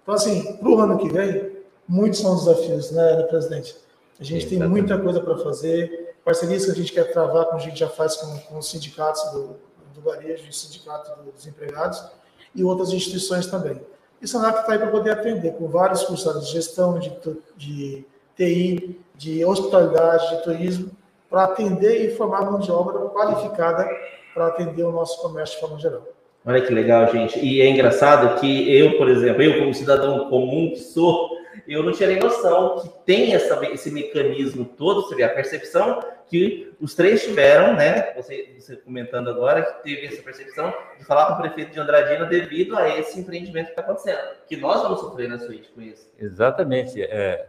Então, 0.02 0.14
assim, 0.14 0.56
para 0.56 0.68
o 0.68 0.78
ano 0.80 0.98
que 0.98 1.08
vem, 1.08 1.52
muitos 1.88 2.20
são 2.20 2.34
os 2.34 2.44
desafios, 2.44 2.90
né, 2.90 3.22
presidente? 3.22 3.76
A 4.18 4.24
gente 4.24 4.48
Sim, 4.48 4.58
tem 4.58 4.68
muita 4.68 4.98
coisa 4.98 5.20
para 5.20 5.38
fazer, 5.38 6.13
parcerias 6.24 6.64
que 6.64 6.70
a 6.70 6.74
gente 6.74 6.92
quer 6.92 7.12
travar, 7.12 7.46
como 7.46 7.58
a 7.58 7.62
gente 7.62 7.78
já 7.78 7.88
faz 7.88 8.16
com, 8.16 8.38
com 8.38 8.58
os 8.58 8.70
sindicatos 8.70 9.22
do, 9.32 9.56
do 9.94 10.00
varejo 10.00 10.48
e 10.48 10.52
sindicato 10.52 11.10
dos 11.22 11.46
empregados, 11.46 12.02
e 12.54 12.64
outras 12.64 12.90
instituições 12.90 13.46
também. 13.46 13.80
E 14.20 14.24
o 14.24 14.28
Senac 14.28 14.60
está 14.60 14.72
aí 14.72 14.78
para 14.78 14.90
poder 14.90 15.10
atender 15.10 15.52
com 15.54 15.68
vários 15.68 16.02
cursos 16.04 16.46
de 16.46 16.52
gestão, 16.52 16.98
de, 16.98 17.12
de 17.56 18.06
TI, 18.36 19.00
de 19.16 19.44
hospitalidade, 19.44 20.36
de 20.36 20.42
turismo, 20.42 20.90
para 21.28 21.44
atender 21.44 22.06
e 22.06 22.16
formar 22.16 22.42
mão 22.42 22.58
de 22.58 22.70
obra 22.70 22.98
qualificada 23.10 23.88
para 24.32 24.46
atender 24.46 24.82
o 24.82 24.92
nosso 24.92 25.20
comércio 25.20 25.56
de 25.56 25.60
forma 25.60 25.78
geral. 25.78 26.02
Olha 26.46 26.60
que 26.60 26.72
legal, 26.72 27.10
gente. 27.10 27.38
E 27.38 27.62
é 27.62 27.68
engraçado 27.68 28.38
que 28.38 28.76
eu, 28.76 28.98
por 28.98 29.08
exemplo, 29.08 29.42
eu 29.42 29.58
como 29.58 29.74
cidadão 29.74 30.28
comum 30.28 30.70
que 30.70 30.80
sou, 30.80 31.30
eu 31.66 31.82
não 31.82 31.92
tinha 31.92 32.08
nem 32.08 32.18
noção 32.18 32.80
que 32.80 32.88
tem 33.04 33.34
essa, 33.34 33.62
esse 33.72 33.90
mecanismo 33.90 34.64
todo, 34.64 35.08
seria 35.08 35.26
a 35.26 35.30
percepção 35.30 36.02
que 36.26 36.74
os 36.80 36.94
três 36.94 37.24
tiveram, 37.24 37.74
né? 37.74 38.12
Você, 38.14 38.54
você, 38.58 38.76
comentando 38.76 39.30
agora 39.30 39.62
que 39.62 39.82
teve 39.82 40.06
essa 40.06 40.22
percepção 40.22 40.74
de 40.98 41.04
falar 41.04 41.26
com 41.26 41.32
o 41.34 41.36
prefeito 41.36 41.72
de 41.72 41.80
Andradina 41.80 42.24
devido 42.26 42.76
a 42.76 42.98
esse 42.98 43.20
empreendimento 43.20 43.66
que 43.66 43.72
está 43.72 43.82
acontecendo, 43.82 44.18
que 44.46 44.56
nós 44.56 44.82
vamos 44.82 45.00
sofrer 45.00 45.28
na 45.28 45.38
suíte 45.38 45.70
com 45.70 45.80
isso. 45.80 46.10
Exatamente. 46.18 47.02
É, 47.02 47.46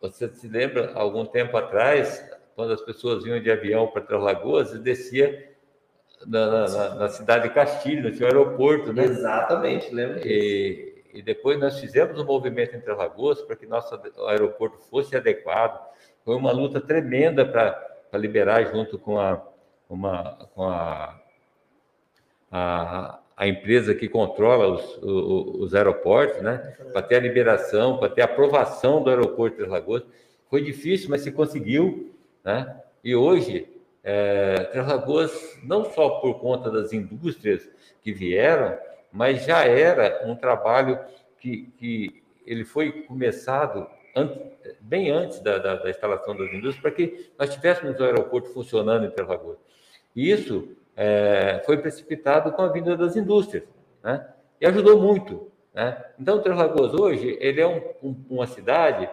você 0.00 0.28
se 0.28 0.48
lembra, 0.48 0.92
algum 0.94 1.24
tempo 1.24 1.56
atrás, 1.56 2.24
quando 2.54 2.72
as 2.72 2.80
pessoas 2.80 3.24
vinham 3.24 3.40
de 3.40 3.50
avião 3.50 3.86
para 3.86 4.02
Três 4.02 4.22
Lagoas 4.22 4.72
e 4.72 4.78
descia 4.78 5.54
na, 6.26 6.68
na, 6.68 6.94
na, 6.94 7.08
cidade 7.08 7.48
de 7.48 7.54
Castilho, 7.54 8.10
no 8.10 8.26
aeroporto, 8.26 8.92
né? 8.92 9.04
Exatamente, 9.04 9.94
lembro 9.94 10.20
disso. 10.20 10.28
E, 10.28 10.95
e 11.16 11.22
depois 11.22 11.58
nós 11.58 11.80
fizemos 11.80 12.20
um 12.20 12.26
movimento 12.26 12.76
entre 12.76 12.92
Lagoas 12.92 13.40
para 13.40 13.56
que 13.56 13.66
nosso 13.66 13.98
aeroporto 14.28 14.76
fosse 14.90 15.16
adequado. 15.16 15.82
Foi 16.22 16.36
uma 16.36 16.52
luta 16.52 16.78
tremenda 16.78 17.42
para 17.46 18.18
liberar 18.18 18.66
junto 18.66 18.98
com 18.98 19.18
a, 19.18 19.42
uma, 19.88 20.46
com 20.54 20.64
a, 20.64 21.18
a, 22.52 23.18
a 23.34 23.48
empresa 23.48 23.94
que 23.94 24.10
controla 24.10 24.68
os, 24.68 24.98
os, 24.98 25.60
os 25.62 25.74
aeroportos, 25.74 26.42
né? 26.42 26.58
Para 26.92 27.00
ter 27.00 27.16
a 27.16 27.20
liberação, 27.20 27.96
para 27.96 28.10
ter 28.10 28.20
a 28.20 28.26
aprovação 28.26 29.02
do 29.02 29.08
aeroporto 29.08 29.56
de 29.56 29.70
Lagoas. 29.70 30.02
Foi 30.50 30.62
difícil, 30.62 31.08
mas 31.08 31.22
se 31.22 31.32
conseguiu, 31.32 32.14
né? 32.44 32.78
E 33.02 33.16
hoje, 33.16 33.66
é, 34.04 34.64
Três 34.64 34.86
Lagoas, 34.86 35.58
não 35.62 35.82
só 35.86 36.20
por 36.20 36.40
conta 36.40 36.70
das 36.70 36.92
indústrias 36.92 37.66
que 38.02 38.12
vieram, 38.12 38.76
mas 39.16 39.46
já 39.46 39.64
era 39.64 40.26
um 40.26 40.36
trabalho 40.36 41.00
que, 41.38 41.72
que 41.78 42.22
ele 42.46 42.66
foi 42.66 42.92
começado 43.04 43.88
antes, 44.14 44.38
bem 44.78 45.10
antes 45.10 45.40
da, 45.40 45.56
da, 45.56 45.76
da, 45.76 45.88
instalação 45.88 46.36
das 46.36 46.48
indústrias, 46.52 46.78
para 46.80 46.90
que 46.90 47.30
nós 47.38 47.48
tivéssemos 47.52 47.98
o 47.98 48.04
aeroporto 48.04 48.50
funcionando 48.50 49.06
em 49.06 49.10
Três 49.10 49.28
E 50.14 50.30
isso 50.30 50.68
é, 50.94 51.62
foi 51.64 51.78
precipitado 51.78 52.52
com 52.52 52.60
a 52.60 52.68
vinda 52.68 52.94
das 52.94 53.16
indústrias, 53.16 53.64
né? 54.04 54.28
e 54.60 54.66
ajudou 54.66 55.00
muito. 55.00 55.50
Né? 55.72 55.96
Então, 56.20 56.42
Três 56.42 56.58
Lagoas 56.58 56.92
hoje 56.92 57.38
ele 57.40 57.58
é 57.58 57.66
um, 57.66 57.80
um, 58.02 58.16
uma 58.28 58.46
cidade 58.46 59.08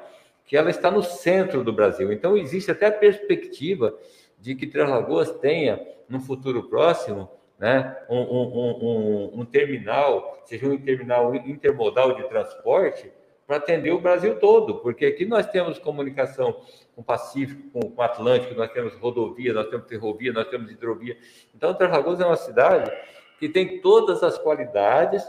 que 0.46 0.58
ela 0.58 0.70
está 0.70 0.92
no 0.92 1.02
centro 1.02 1.64
do 1.64 1.72
Brasil. 1.72 2.12
Então, 2.12 2.36
existe 2.36 2.70
até 2.70 2.88
a 2.88 2.92
perspectiva 2.92 3.98
de 4.38 4.54
que 4.54 4.68
Três 4.68 4.90
Lagoas 4.90 5.32
tenha, 5.32 5.82
no 6.10 6.20
futuro 6.20 6.64
próximo, 6.64 7.30
né, 7.60 7.98
um, 8.10 8.20
um, 8.20 8.80
um, 8.82 9.42
um 9.42 9.46
terminal, 9.46 10.42
seja 10.46 10.68
um 10.68 10.78
terminal 10.78 11.34
intermodal 11.36 12.16
de 12.16 12.28
transporte, 12.28 13.12
para 13.46 13.58
atender 13.58 13.92
o 13.92 14.00
Brasil 14.00 14.40
todo, 14.40 14.76
porque 14.76 15.06
aqui 15.06 15.26
nós 15.26 15.46
temos 15.48 15.78
comunicação 15.78 16.54
com 16.96 17.02
o 17.02 17.04
Pacífico, 17.04 17.70
com 17.72 17.94
o 17.96 18.02
Atlântico, 18.02 18.56
nós 18.56 18.72
temos 18.72 18.96
rodovia, 18.96 19.54
nós 19.54 19.68
temos 19.68 19.88
ferrovia, 19.88 20.32
nós 20.32 20.48
temos 20.48 20.72
hidrovia. 20.72 21.18
Então, 21.54 21.74
Três 21.74 21.92
é 22.20 22.26
uma 22.26 22.38
cidade 22.38 22.92
que 23.40 23.50
tem 23.50 23.82
todas 23.82 24.24
as 24.24 24.38
qualidades 24.38 25.24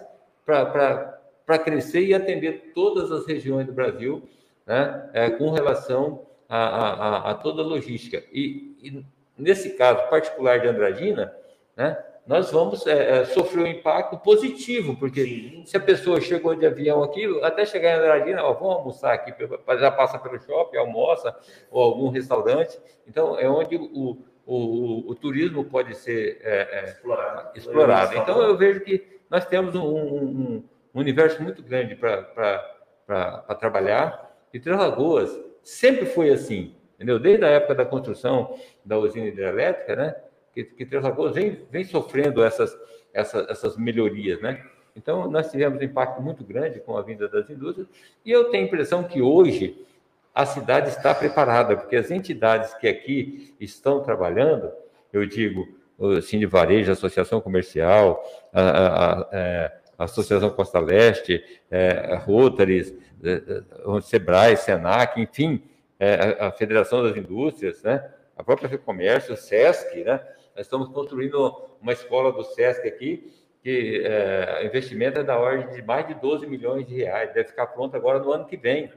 para 0.46 1.58
crescer 1.58 2.04
e 2.04 2.14
atender 2.14 2.72
todas 2.74 3.10
as 3.10 3.26
regiões 3.26 3.66
do 3.66 3.72
Brasil, 3.72 4.22
né, 4.66 5.10
é, 5.12 5.30
com 5.30 5.50
relação 5.50 6.24
a, 6.48 6.58
a, 6.58 7.30
a, 7.30 7.34
toda 7.34 7.62
a 7.62 7.64
logística. 7.64 8.22
E, 8.32 8.76
e, 8.82 9.04
nesse 9.36 9.70
caso 9.70 10.08
particular 10.08 10.60
de 10.60 10.68
Andradina, 10.68 11.34
né, 11.76 12.02
nós 12.26 12.50
vamos 12.50 12.86
é, 12.86 13.20
é, 13.20 13.24
sofrer 13.26 13.64
um 13.64 13.66
impacto 13.66 14.16
positivo, 14.16 14.96
porque 14.96 15.24
Sim. 15.24 15.62
se 15.66 15.76
a 15.76 15.80
pessoa 15.80 16.20
chegou 16.20 16.54
de 16.54 16.66
avião 16.66 17.02
aqui, 17.02 17.26
até 17.42 17.66
chegar 17.66 17.90
em 17.90 18.00
Andradina, 18.00 18.42
ó, 18.42 18.54
vamos 18.54 18.76
almoçar 18.76 19.12
aqui, 19.12 19.34
já 19.78 19.90
passa 19.90 20.18
pelo 20.18 20.40
shopping, 20.40 20.78
almoça, 20.78 21.36
ou 21.70 21.82
algum 21.82 22.08
restaurante. 22.08 22.78
Então, 23.06 23.38
é 23.38 23.48
onde 23.48 23.76
o, 23.76 24.24
o, 24.46 25.10
o 25.10 25.14
turismo 25.14 25.64
pode 25.64 25.94
ser 25.94 26.40
é, 26.42 26.80
é 26.80 26.84
explorado. 26.84 27.50
explorado. 27.54 28.16
Então, 28.16 28.40
eu 28.40 28.56
vejo 28.56 28.80
que 28.80 29.20
nós 29.28 29.44
temos 29.44 29.74
um, 29.74 29.84
um, 29.84 30.64
um 30.94 31.00
universo 31.00 31.42
muito 31.42 31.62
grande 31.62 31.94
para 31.94 33.54
trabalhar, 33.60 34.34
e 34.52 34.58
Três 34.58 34.78
Lagoas 34.78 35.38
sempre 35.62 36.06
foi 36.06 36.30
assim, 36.30 36.74
entendeu? 36.94 37.18
Desde 37.18 37.44
a 37.44 37.48
época 37.48 37.74
da 37.74 37.84
construção 37.84 38.58
da 38.82 38.96
usina 38.96 39.26
hidrelétrica, 39.26 39.94
né? 39.94 40.16
Que, 40.54 40.64
que 40.64 40.86
Três 40.86 41.02
Lagoas 41.02 41.34
vem, 41.34 41.58
vem 41.70 41.84
sofrendo 41.84 42.42
essas, 42.42 42.76
essas, 43.12 43.48
essas 43.50 43.76
melhorias, 43.76 44.40
né? 44.40 44.64
Então, 44.96 45.28
nós 45.28 45.50
tivemos 45.50 45.80
um 45.80 45.84
impacto 45.84 46.22
muito 46.22 46.44
grande 46.44 46.78
com 46.78 46.96
a 46.96 47.02
vinda 47.02 47.28
das 47.28 47.50
indústrias, 47.50 47.88
e 48.24 48.30
eu 48.30 48.50
tenho 48.50 48.64
a 48.64 48.66
impressão 48.66 49.02
que 49.02 49.20
hoje 49.20 49.84
a 50.32 50.46
cidade 50.46 50.88
está 50.88 51.14
preparada, 51.14 51.76
porque 51.76 51.96
as 51.96 52.10
entidades 52.10 52.74
que 52.74 52.86
aqui 52.86 53.54
estão 53.60 54.02
trabalhando, 54.02 54.70
eu 55.12 55.26
digo, 55.26 55.66
o 55.98 56.20
Cine 56.20 56.46
Varejo, 56.46 56.90
a 56.90 56.94
Associação 56.94 57.40
Comercial, 57.40 58.24
a, 58.52 58.60
a, 58.60 59.12
a, 59.20 59.28
é, 59.32 59.72
a 59.98 60.04
Associação 60.04 60.50
Costa 60.50 60.78
Leste, 60.80 61.42
é, 61.70 62.12
a 62.12 62.18
Rotaries, 62.18 62.94
é, 63.22 63.62
o 63.84 64.00
Sebrae, 64.00 64.56
Senac, 64.56 65.20
enfim, 65.20 65.62
é, 65.98 66.36
a 66.40 66.50
Federação 66.50 67.02
das 67.02 67.16
Indústrias, 67.16 67.82
né? 67.82 68.04
a 68.36 68.42
própria 68.42 68.76
Comércio, 68.76 69.34
o 69.34 69.36
SESC, 69.36 70.02
né? 70.04 70.20
Nós 70.54 70.66
estamos 70.66 70.88
construindo 70.88 71.68
uma 71.80 71.92
escola 71.92 72.32
do 72.32 72.44
SESC 72.44 72.86
aqui, 72.86 73.32
que 73.62 74.02
é, 74.04 74.64
investimento 74.64 75.18
é 75.18 75.24
da 75.24 75.38
ordem 75.38 75.74
de 75.74 75.82
mais 75.82 76.06
de 76.06 76.14
12 76.14 76.46
milhões 76.46 76.86
de 76.86 76.94
reais, 76.94 77.32
deve 77.32 77.48
ficar 77.48 77.66
pronto 77.68 77.96
agora 77.96 78.18
no 78.18 78.30
ano 78.30 78.46
que 78.46 78.56
vem, 78.56 78.92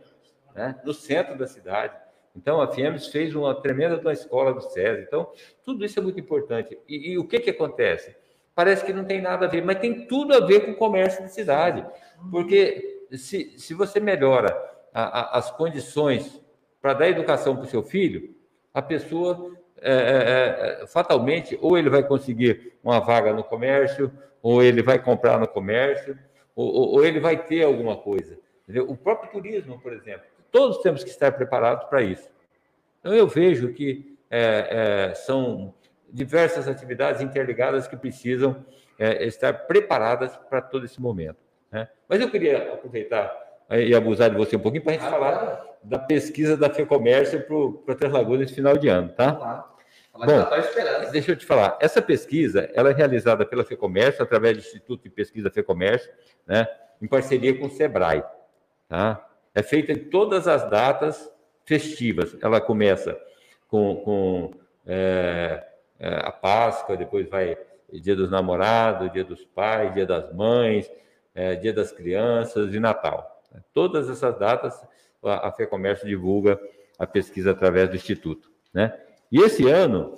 né? 0.53 0.79
no 0.85 0.93
centro 0.93 1.37
da 1.37 1.47
cidade. 1.47 1.95
Então, 2.35 2.61
a 2.61 2.71
FIEMS 2.71 3.07
fez 3.07 3.33
uma 3.33 3.55
tremenda 3.55 3.97
uma 3.97 4.13
escola 4.13 4.53
do 4.53 4.61
SESC. 4.61 5.01
Então, 5.01 5.31
tudo 5.63 5.83
isso 5.83 5.97
é 5.97 6.03
muito 6.03 6.19
importante. 6.19 6.77
E, 6.87 7.13
e, 7.13 7.17
o 7.17 7.27
que, 7.27 7.39
que 7.39 7.49
acontece? 7.49 8.15
Parece 8.53 8.85
que 8.85 8.93
não 8.93 9.05
tem 9.05 9.19
nada 9.19 9.47
a 9.47 9.49
ver, 9.49 9.65
mas 9.65 9.79
tem 9.79 10.05
tudo 10.05 10.35
a 10.35 10.45
ver 10.45 10.65
com 10.65 10.71
o 10.71 10.75
comércio 10.75 11.23
da 11.23 11.27
cidade. 11.27 11.83
Porque 12.29 13.07
se, 13.13 13.57
se 13.57 13.73
você 13.73 13.99
melhora 13.99 14.55
a, 14.93 15.21
a, 15.21 15.37
as 15.39 15.49
condições 15.49 16.39
para 16.79 16.93
dar 16.93 17.09
educação 17.09 17.55
para 17.55 17.65
o 17.65 17.69
seu 17.69 17.81
filho, 17.81 18.35
a 18.71 18.81
pessoa 18.81 19.57
é, 19.81 19.93
é, 19.93 20.83
é, 20.83 20.87
fatalmente, 20.87 21.57
ou 21.61 21.77
ele 21.77 21.89
vai 21.89 22.03
conseguir 22.03 22.73
uma 22.83 22.99
vaga 22.99 23.33
no 23.33 23.43
comércio, 23.43 24.11
ou 24.41 24.63
ele 24.63 24.81
vai 24.81 24.99
comprar 24.99 25.39
no 25.39 25.47
comércio, 25.47 26.17
ou, 26.55 26.93
ou 26.93 27.05
ele 27.05 27.19
vai 27.19 27.37
ter 27.37 27.63
alguma 27.63 27.95
coisa. 27.95 28.37
Entendeu? 28.63 28.89
O 28.89 28.97
próprio 28.97 29.31
turismo, 29.31 29.79
por 29.79 29.93
exemplo, 29.93 30.25
todos 30.51 30.79
temos 30.79 31.03
que 31.03 31.09
estar 31.09 31.31
preparados 31.31 31.85
para 31.85 32.01
isso. 32.01 32.29
Então, 32.99 33.13
eu 33.13 33.27
vejo 33.27 33.71
que 33.73 34.17
é, 34.29 35.09
é, 35.09 35.15
são 35.15 35.73
diversas 36.09 36.67
atividades 36.67 37.21
interligadas 37.21 37.87
que 37.87 37.95
precisam 37.95 38.65
é, 38.97 39.25
estar 39.25 39.53
preparadas 39.53 40.35
para 40.49 40.61
todo 40.61 40.85
esse 40.85 41.01
momento. 41.01 41.37
Né? 41.71 41.87
Mas 42.07 42.19
eu 42.19 42.29
queria 42.29 42.73
aproveitar 42.73 43.46
e 43.69 43.93
abusar 43.93 44.29
de 44.29 44.37
você 44.37 44.55
um 44.55 44.59
pouquinho 44.59 44.83
para 44.83 44.93
a 44.93 44.95
gente 44.95 45.09
falar 45.09 45.65
da 45.83 45.99
pesquisa 45.99 46.55
da 46.55 46.69
FEComércio 46.69 47.45
para 47.85 47.95
Três 47.95 48.13
Lagoas 48.13 48.39
nesse 48.39 48.55
final 48.55 48.77
de 48.77 48.87
ano, 48.87 49.09
tá? 49.09 49.73
Bom, 50.13 50.25
tá 50.25 51.09
deixa 51.11 51.31
eu 51.31 51.35
te 51.35 51.45
falar, 51.45 51.77
essa 51.79 52.01
pesquisa 52.01 52.69
ela 52.73 52.89
é 52.89 52.93
realizada 52.93 53.45
pela 53.45 53.63
FEComércio, 53.63 54.23
através 54.23 54.57
do 54.57 54.61
Instituto 54.61 55.03
de 55.03 55.09
Pesquisa 55.09 55.51
FEComércio, 55.51 56.09
né, 56.45 56.67
em 57.01 57.07
parceria 57.07 57.57
com 57.57 57.67
o 57.67 57.69
SEBRAE. 57.69 58.23
Tá? 58.89 59.27
É 59.53 59.61
feita 59.61 59.91
em 59.91 59.97
todas 59.97 60.47
as 60.47 60.67
datas 60.69 61.31
festivas. 61.65 62.35
Ela 62.41 62.59
começa 62.59 63.19
com, 63.67 63.97
com 63.97 64.51
é, 64.85 65.63
é, 65.99 66.15
a 66.23 66.31
Páscoa, 66.31 66.97
depois 66.97 67.29
vai 67.29 67.57
Dia 67.91 68.15
dos 68.15 68.31
Namorados, 68.31 69.11
Dia 69.11 69.23
dos 69.23 69.45
Pais, 69.45 69.93
Dia 69.93 70.05
das 70.05 70.33
Mães, 70.33 70.89
é, 71.35 71.55
Dia 71.55 71.73
das 71.73 71.91
Crianças 71.91 72.73
e 72.73 72.79
Natal. 72.79 73.36
Todas 73.73 74.09
essas 74.09 74.37
datas 74.37 74.79
a, 75.23 75.51
FEComércio 75.51 76.07
divulga 76.07 76.59
a 76.97 77.05
pesquisa 77.05 77.51
através 77.51 77.89
do 77.89 77.95
Instituto. 77.95 78.51
Né? 78.73 78.97
E 79.31 79.41
esse 79.41 79.67
ano, 79.69 80.17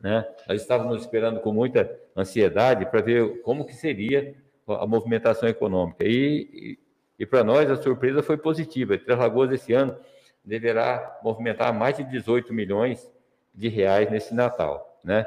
né, 0.00 0.26
nós 0.48 0.60
estávamos 0.60 1.00
esperando 1.02 1.40
com 1.40 1.52
muita 1.52 1.90
ansiedade 2.16 2.86
para 2.86 3.02
ver 3.02 3.42
como 3.42 3.64
que 3.64 3.74
seria 3.74 4.34
a 4.66 4.86
movimentação 4.86 5.48
econômica. 5.48 6.04
E, 6.04 6.48
e, 6.52 6.78
e 7.18 7.26
para 7.26 7.42
nós 7.42 7.70
a 7.70 7.76
surpresa 7.76 8.22
foi 8.22 8.36
positiva. 8.36 8.96
Três 8.98 9.18
Lagoas 9.18 9.50
esse 9.52 9.72
ano 9.72 9.96
deverá 10.44 11.18
movimentar 11.22 11.72
mais 11.72 11.96
de 11.96 12.04
18 12.04 12.52
milhões 12.52 13.10
de 13.54 13.68
reais 13.68 14.10
nesse 14.10 14.34
Natal, 14.34 15.00
né? 15.04 15.26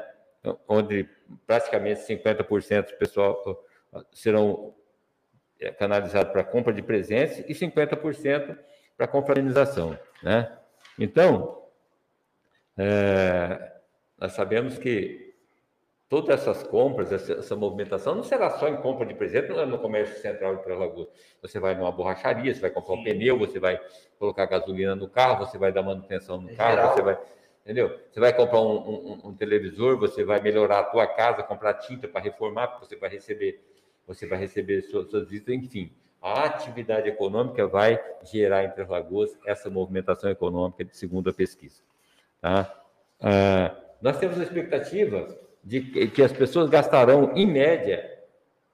onde 0.68 1.08
praticamente 1.46 2.00
50% 2.00 2.90
do 2.90 2.96
pessoal 2.98 3.64
serão 4.12 4.74
é, 5.60 5.70
canalizados 5.70 6.32
para 6.32 6.44
compra 6.44 6.72
de 6.72 6.82
presentes 6.82 7.38
e 7.48 7.54
50% 7.54 8.58
para 8.96 9.06
confraternização. 9.06 9.98
Né? 10.22 10.50
Então, 10.98 11.62
é, 12.76 13.72
nós 14.18 14.32
sabemos 14.32 14.78
que 14.78 15.34
todas 16.08 16.40
essas 16.40 16.62
compras, 16.62 17.12
essa, 17.12 17.34
essa, 17.34 17.56
movimentação, 17.56 18.14
não 18.14 18.22
será 18.22 18.50
só 18.50 18.68
em 18.68 18.76
compra 18.76 19.06
de 19.06 19.14
presente 19.14 19.48
no, 19.48 19.66
no 19.66 19.78
comércio 19.78 20.16
central 20.20 20.56
de 20.56 20.62
Três 20.62 20.78
Lagoas. 20.78 21.08
Você 21.42 21.58
vai 21.58 21.74
numa 21.74 21.90
borracharia, 21.90 22.54
você 22.54 22.60
vai 22.60 22.70
comprar 22.70 22.94
um 22.94 23.02
pneu, 23.02 23.38
você 23.38 23.58
vai 23.58 23.80
colocar 24.18 24.46
gasolina 24.46 24.94
no 24.94 25.08
carro, 25.08 25.44
você 25.44 25.58
vai 25.58 25.72
dar 25.72 25.82
manutenção 25.82 26.40
no 26.40 26.54
carro, 26.54 26.76
geral. 26.76 26.94
você 26.94 27.02
vai. 27.02 27.18
Entendeu? 27.64 27.98
Você 28.12 28.20
vai 28.20 28.32
comprar 28.32 28.60
um, 28.60 28.76
um, 28.76 29.20
um, 29.24 29.34
televisor, 29.34 29.98
você 29.98 30.22
vai 30.22 30.40
melhorar 30.40 30.80
a 30.80 30.84
tua 30.84 31.06
casa, 31.06 31.42
comprar 31.42 31.74
tinta 31.74 32.06
para 32.06 32.20
reformar, 32.20 32.68
porque 32.68 32.86
você 32.86 32.96
vai 32.96 33.08
receber, 33.08 33.58
você 34.06 34.26
vai 34.26 34.38
receber 34.38 34.82
suas, 34.82 35.10
suas 35.10 35.28
visitas, 35.28 35.54
enfim. 35.54 35.92
A 36.20 36.44
atividade 36.44 37.08
econômica 37.08 37.66
vai 37.66 38.02
gerar 38.22 38.64
em 38.64 38.70
Três 38.70 38.88
Lagoas 38.88 39.36
essa 39.46 39.68
movimentação 39.68 40.30
econômica, 40.30 40.86
segundo 40.92 41.28
a 41.28 41.32
pesquisa. 41.32 41.82
Tá? 42.40 42.74
Ah, 43.20 43.76
nós 44.00 44.18
temos 44.18 44.38
a 44.40 44.42
expectativa 44.42 45.28
de 45.62 46.08
que 46.08 46.22
as 46.22 46.32
pessoas 46.32 46.68
gastarão, 46.68 47.32
em 47.34 47.46
média, 47.46 48.10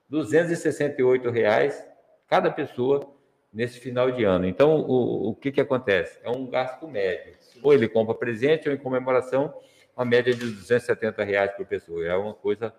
268 0.08 1.30
reais 1.30 1.84
cada 2.28 2.50
pessoa 2.50 3.08
nesse 3.52 3.78
final 3.78 4.10
de 4.10 4.24
ano. 4.24 4.46
Então, 4.46 4.80
o, 4.80 5.30
o 5.30 5.34
que, 5.34 5.52
que 5.52 5.60
acontece? 5.60 6.18
É 6.22 6.30
um 6.30 6.46
gasto 6.46 6.86
médio. 6.86 7.34
Ou 7.62 7.72
ele 7.72 7.88
compra 7.88 8.14
presente, 8.14 8.68
ou 8.68 8.74
em 8.74 8.78
comemoração, 8.78 9.54
uma 9.96 10.04
média 10.04 10.32
de 10.32 10.40
270 10.40 11.22
reais 11.24 11.52
por 11.52 11.66
pessoa. 11.66 12.04
É 12.04 12.16
uma 12.16 12.34
coisa 12.34 12.72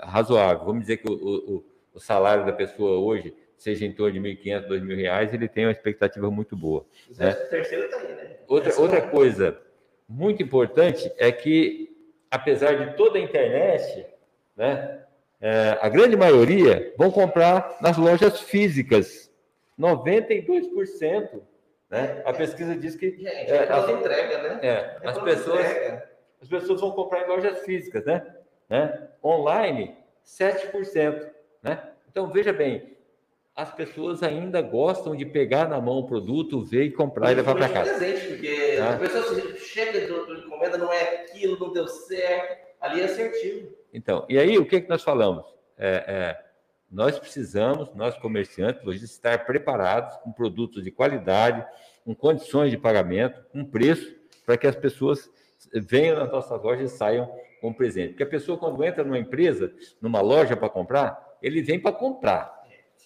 razoável. 0.00 0.64
Vamos 0.66 0.82
dizer 0.82 0.98
que 0.98 1.10
o, 1.10 1.14
o, 1.14 1.64
o 1.94 2.00
salário 2.00 2.46
da 2.46 2.52
pessoa 2.52 2.98
hoje 2.98 3.34
seja 3.56 3.84
em 3.84 3.92
torno 3.92 4.12
de 4.12 4.20
1.500, 4.20 4.68
2.000 4.68 4.96
reais, 4.96 5.34
ele 5.34 5.46
tem 5.46 5.66
uma 5.66 5.72
expectativa 5.72 6.30
muito 6.30 6.56
boa. 6.56 6.86
Né? 7.16 7.32
Terceiro 7.32 7.90
tá 7.90 7.98
aí, 7.98 8.14
né? 8.14 8.36
Outra, 8.48 8.80
outra 8.80 9.02
coisa 9.02 9.60
muito 10.08 10.42
importante 10.42 11.12
é 11.18 11.30
que, 11.30 11.94
apesar 12.30 12.72
de 12.72 12.96
toda 12.96 13.18
a 13.18 13.20
internet, 13.20 14.06
né, 14.56 15.04
é, 15.40 15.78
a 15.80 15.88
grande 15.88 16.16
maioria 16.16 16.92
vão 16.96 17.10
comprar 17.10 17.76
nas 17.80 17.96
lojas 17.96 18.40
físicas. 18.40 19.30
92%. 19.78 21.40
Né? 21.88 22.22
A 22.24 22.32
pesquisa 22.32 22.74
diz 22.76 22.94
que. 22.94 23.10
Gente, 23.10 23.26
é, 23.26 23.70
as, 23.70 23.88
entrega, 23.88 24.42
né? 24.42 24.60
É, 24.62 24.68
é 24.68 25.00
as, 25.04 25.18
pessoas, 25.18 25.66
as 26.40 26.48
pessoas 26.48 26.80
vão 26.80 26.92
comprar 26.92 27.24
em 27.24 27.28
lojas 27.28 27.60
físicas, 27.60 28.04
né? 28.04 28.24
né? 28.68 29.08
Online, 29.22 29.96
7%. 30.24 31.30
Né? 31.62 31.82
Então, 32.10 32.28
veja 32.28 32.52
bem, 32.52 32.96
as 33.54 33.72
pessoas 33.74 34.22
ainda 34.22 34.62
gostam 34.62 35.14
de 35.14 35.26
pegar 35.26 35.68
na 35.68 35.80
mão 35.80 35.98
o 35.98 36.06
produto, 36.06 36.64
ver 36.64 36.84
e 36.84 36.90
comprar 36.90 37.30
e, 37.30 37.32
e 37.32 37.36
levar 37.36 37.54
para 37.54 37.68
casa. 37.68 37.94
presente, 37.94 38.28
porque 38.28 38.76
tá? 38.78 38.94
a 38.94 38.98
pessoa 38.98 39.56
chega 39.58 40.06
do, 40.06 40.34
encomenda, 40.38 40.78
não 40.78 40.92
é 40.92 41.22
aquilo, 41.22 41.58
não 41.58 41.72
deu 41.72 41.86
certo, 41.86 42.58
ali 42.80 43.00
é 43.00 43.04
assertivo. 43.04 43.72
Então, 43.92 44.24
e 44.28 44.38
aí 44.38 44.56
o 44.56 44.64
que, 44.64 44.80
que 44.80 44.88
nós 44.88 45.02
falamos? 45.02 45.44
É, 45.76 46.04
é, 46.06 46.44
nós 46.90 47.18
precisamos, 47.18 47.94
nós 47.94 48.16
comerciantes, 48.16 48.84
lojistas, 48.84 49.10
estar 49.10 49.44
preparados 49.44 50.16
com 50.18 50.32
produtos 50.32 50.82
de 50.82 50.90
qualidade, 50.90 51.64
com 52.04 52.14
condições 52.14 52.70
de 52.70 52.78
pagamento, 52.78 53.44
com 53.52 53.64
preço, 53.64 54.14
para 54.44 54.56
que 54.56 54.66
as 54.66 54.76
pessoas 54.76 55.30
venham 55.72 56.18
nas 56.18 56.30
nossas 56.30 56.62
lojas 56.62 56.92
e 56.92 56.96
saiam 56.96 57.30
com 57.60 57.72
presente. 57.72 58.10
Porque 58.10 58.22
a 58.22 58.26
pessoa, 58.26 58.58
quando 58.58 58.82
entra 58.82 59.04
numa 59.04 59.18
empresa, 59.18 59.72
numa 60.00 60.20
loja 60.20 60.56
para 60.56 60.68
comprar, 60.68 61.29
ele 61.42 61.62
vem 61.62 61.78
para 61.80 61.92
comprar. 61.92 62.60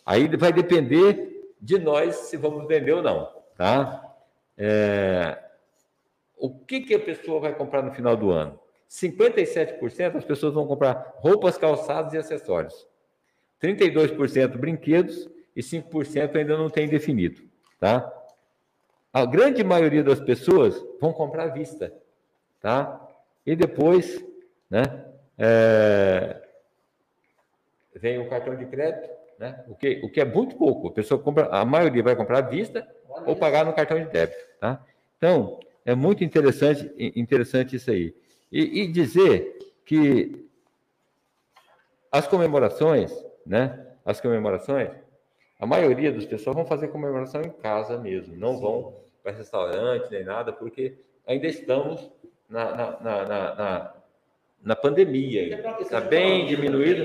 Aí 0.04 0.28
vai 0.36 0.52
depender 0.52 1.52
de 1.60 1.78
nós 1.78 2.14
se 2.16 2.36
vamos 2.36 2.66
vender 2.68 2.92
ou 2.92 3.02
não, 3.02 3.30
tá? 3.56 4.14
É... 4.56 5.38
O 6.36 6.50
que, 6.50 6.80
que 6.80 6.94
a 6.94 7.00
pessoa 7.00 7.40
vai 7.40 7.54
comprar 7.54 7.82
no 7.82 7.92
final 7.92 8.16
do 8.16 8.30
ano? 8.30 8.58
57% 8.90 10.16
as 10.16 10.24
pessoas 10.24 10.54
vão 10.54 10.66
comprar 10.66 11.14
roupas, 11.16 11.56
calçados 11.56 12.12
e 12.12 12.18
acessórios. 12.18 12.86
32% 13.62 14.58
brinquedos 14.58 15.28
e 15.56 15.62
5% 15.62 16.36
ainda 16.36 16.58
não 16.58 16.68
tem 16.68 16.86
definido, 16.86 17.42
tá? 17.80 18.12
A 19.12 19.24
grande 19.24 19.64
maioria 19.64 20.02
das 20.02 20.20
pessoas 20.20 20.84
vão 21.00 21.12
comprar 21.12 21.44
à 21.44 21.48
vista, 21.48 21.92
tá? 22.60 23.00
E 23.46 23.56
depois, 23.56 24.24
né? 24.68 24.82
É... 25.38 26.43
Vem 27.94 28.18
o 28.18 28.28
cartão 28.28 28.56
de 28.56 28.66
crédito, 28.66 29.08
né? 29.38 29.64
O, 29.68 29.74
que, 29.74 30.00
o 30.02 30.10
que 30.10 30.20
é 30.20 30.24
muito 30.24 30.56
pouco. 30.56 30.88
A 30.88 30.92
pessoa 30.92 31.20
compra, 31.20 31.46
a 31.46 31.64
maioria 31.64 32.02
vai 32.02 32.16
comprar 32.16 32.38
à 32.38 32.42
vista 32.42 32.86
ou 33.26 33.36
pagar 33.36 33.64
no 33.64 33.72
cartão 33.72 33.98
de 33.98 34.06
débito. 34.06 34.44
Tá? 34.60 34.84
Então, 35.16 35.60
é 35.84 35.94
muito 35.94 36.24
interessante, 36.24 36.90
interessante 37.14 37.76
isso 37.76 37.90
aí. 37.90 38.14
E, 38.50 38.82
e 38.82 38.86
dizer 38.88 39.58
que 39.84 40.48
as 42.10 42.26
comemorações, 42.26 43.12
né? 43.46 43.86
As 44.04 44.20
comemorações, 44.20 44.90
a 45.58 45.66
maioria 45.66 46.12
das 46.12 46.24
pessoas 46.24 46.54
vão 46.54 46.66
fazer 46.66 46.88
comemoração 46.88 47.40
em 47.42 47.50
casa 47.50 47.98
mesmo, 47.98 48.36
não 48.36 48.54
Sim. 48.54 48.60
vão 48.60 48.96
para 49.22 49.32
restaurante 49.32 50.10
nem 50.10 50.22
nada, 50.22 50.52
porque 50.52 50.94
ainda 51.26 51.46
estamos 51.46 52.10
na, 52.48 52.76
na, 52.76 53.00
na, 53.00 53.24
na, 53.24 53.94
na 54.62 54.76
pandemia. 54.76 55.76
Está 55.80 56.00
bem 56.00 56.46
diminuído. 56.46 57.04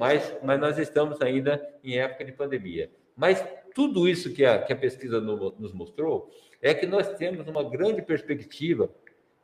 Mas, 0.00 0.34
mas 0.42 0.58
nós 0.58 0.78
estamos 0.78 1.20
ainda 1.20 1.62
em 1.84 1.98
época 1.98 2.24
de 2.24 2.32
pandemia. 2.32 2.90
Mas 3.14 3.44
tudo 3.74 4.08
isso 4.08 4.32
que 4.32 4.46
a, 4.46 4.58
que 4.62 4.72
a 4.72 4.76
pesquisa 4.76 5.20
no, 5.20 5.54
nos 5.58 5.74
mostrou 5.74 6.30
é 6.62 6.72
que 6.72 6.86
nós 6.86 7.06
temos 7.18 7.46
uma 7.46 7.62
grande 7.62 8.00
perspectiva, 8.00 8.88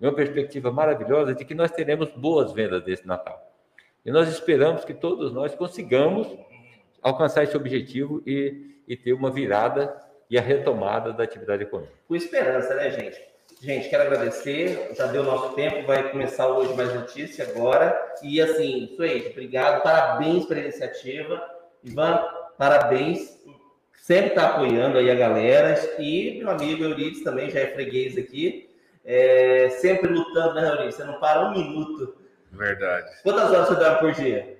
uma 0.00 0.14
perspectiva 0.14 0.72
maravilhosa 0.72 1.34
de 1.34 1.44
que 1.44 1.54
nós 1.54 1.70
teremos 1.70 2.11
boas 2.12 2.54
vendas 2.54 2.82
desse 2.82 3.07
Natal. 3.07 3.38
E 4.02 4.11
nós 4.11 4.30
esperamos 4.30 4.82
que 4.82 4.94
todos 4.94 5.30
nós 5.30 5.54
consigamos 5.54 6.26
alcançar 7.02 7.44
esse 7.44 7.54
objetivo 7.54 8.22
e, 8.26 8.80
e 8.88 8.96
ter 8.96 9.12
uma 9.12 9.30
virada 9.30 9.94
e 10.30 10.38
a 10.38 10.40
retomada 10.40 11.12
da 11.12 11.22
atividade 11.22 11.64
econômica. 11.64 11.92
Com 12.09 12.16
esperança, 12.16 12.74
né, 12.76 12.90
gente? 12.92 13.22
Gente, 13.61 13.88
quero 13.88 14.02
agradecer. 14.02 14.90
Já 14.94 15.07
deu 15.07 15.22
nosso 15.24 15.54
tempo, 15.54 15.86
vai 15.86 16.11
começar 16.11 16.46
hoje 16.48 16.74
mais 16.74 16.94
notícia 16.94 17.46
agora. 17.48 18.14
E 18.22 18.40
assim, 18.40 18.92
Suede, 18.94 19.28
obrigado, 19.28 19.82
parabéns 19.82 20.44
pela 20.44 20.61
iniciativa. 20.61 21.42
Ivan, 21.82 22.22
parabéns. 22.59 23.36
Sempre 23.96 24.28
está 24.28 24.50
apoiando 24.50 24.98
aí 24.98 25.11
a 25.11 25.14
galera. 25.14 25.74
E 25.98 26.38
meu 26.38 26.50
amigo 26.50 26.84
Eurides 26.84 27.24
também 27.24 27.50
já 27.50 27.61
é 27.61 27.68
freguês 27.68 28.16
aqui. 28.18 28.68
É, 29.04 29.68
sempre 29.80 30.12
lutando, 30.12 30.54
né, 30.54 30.68
Eurides? 30.68 30.96
Você 30.96 31.04
não 31.04 31.18
para 31.18 31.48
um 31.48 31.52
minuto. 31.52 32.14
Verdade. 32.52 33.09
Quantas 33.22 33.50
horas 33.50 33.68
você 33.68 33.74
dorme 33.76 33.98
por 33.98 34.12
dia? 34.12 34.59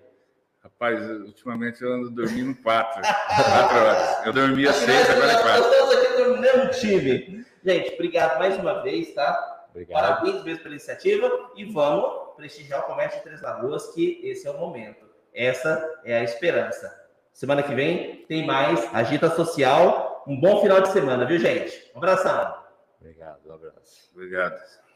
Rapaz, 0.62 1.09
ultimamente 1.20 1.82
eu 1.82 1.92
ando 1.92 2.11
dormindo 2.11 2.55
quatro. 2.62 3.01
quatro 3.03 3.78
horas. 3.78 4.26
Eu 4.26 4.32
dormia 4.32 4.72
seis, 4.72 5.11
agora 5.11 5.32
é 5.32 5.42
quatro. 5.42 5.62
Estamos 5.62 5.94
aqui 5.94 6.22
no 6.22 6.38
mesmo 6.38 6.70
time. 6.70 7.45
Gente, 7.66 7.94
obrigado 7.94 8.38
mais 8.38 8.56
uma 8.56 8.80
vez, 8.80 9.12
tá? 9.12 9.66
Obrigado. 9.70 10.00
Parabéns 10.00 10.44
mesmo 10.44 10.62
pela 10.62 10.76
iniciativa 10.76 11.50
e 11.56 11.64
vamos 11.64 12.36
prestigiar 12.36 12.78
o 12.78 12.82
comércio 12.84 13.18
de 13.18 13.24
Três 13.24 13.42
Lagoas, 13.42 13.92
que 13.92 14.20
esse 14.22 14.46
é 14.46 14.50
o 14.52 14.56
momento. 14.56 15.04
Essa 15.34 16.00
é 16.04 16.16
a 16.16 16.22
esperança. 16.22 16.96
Semana 17.32 17.64
que 17.64 17.74
vem 17.74 18.24
tem 18.26 18.46
mais 18.46 18.88
Agita 18.94 19.28
Social. 19.30 20.22
Um 20.28 20.40
bom 20.40 20.62
final 20.62 20.80
de 20.80 20.90
semana, 20.90 21.26
viu, 21.26 21.40
gente? 21.40 21.90
Um 21.92 21.98
abração. 21.98 22.56
Obrigado, 23.00 23.40
um 23.44 23.54
abraço. 23.54 24.10
Obrigado. 24.14 24.76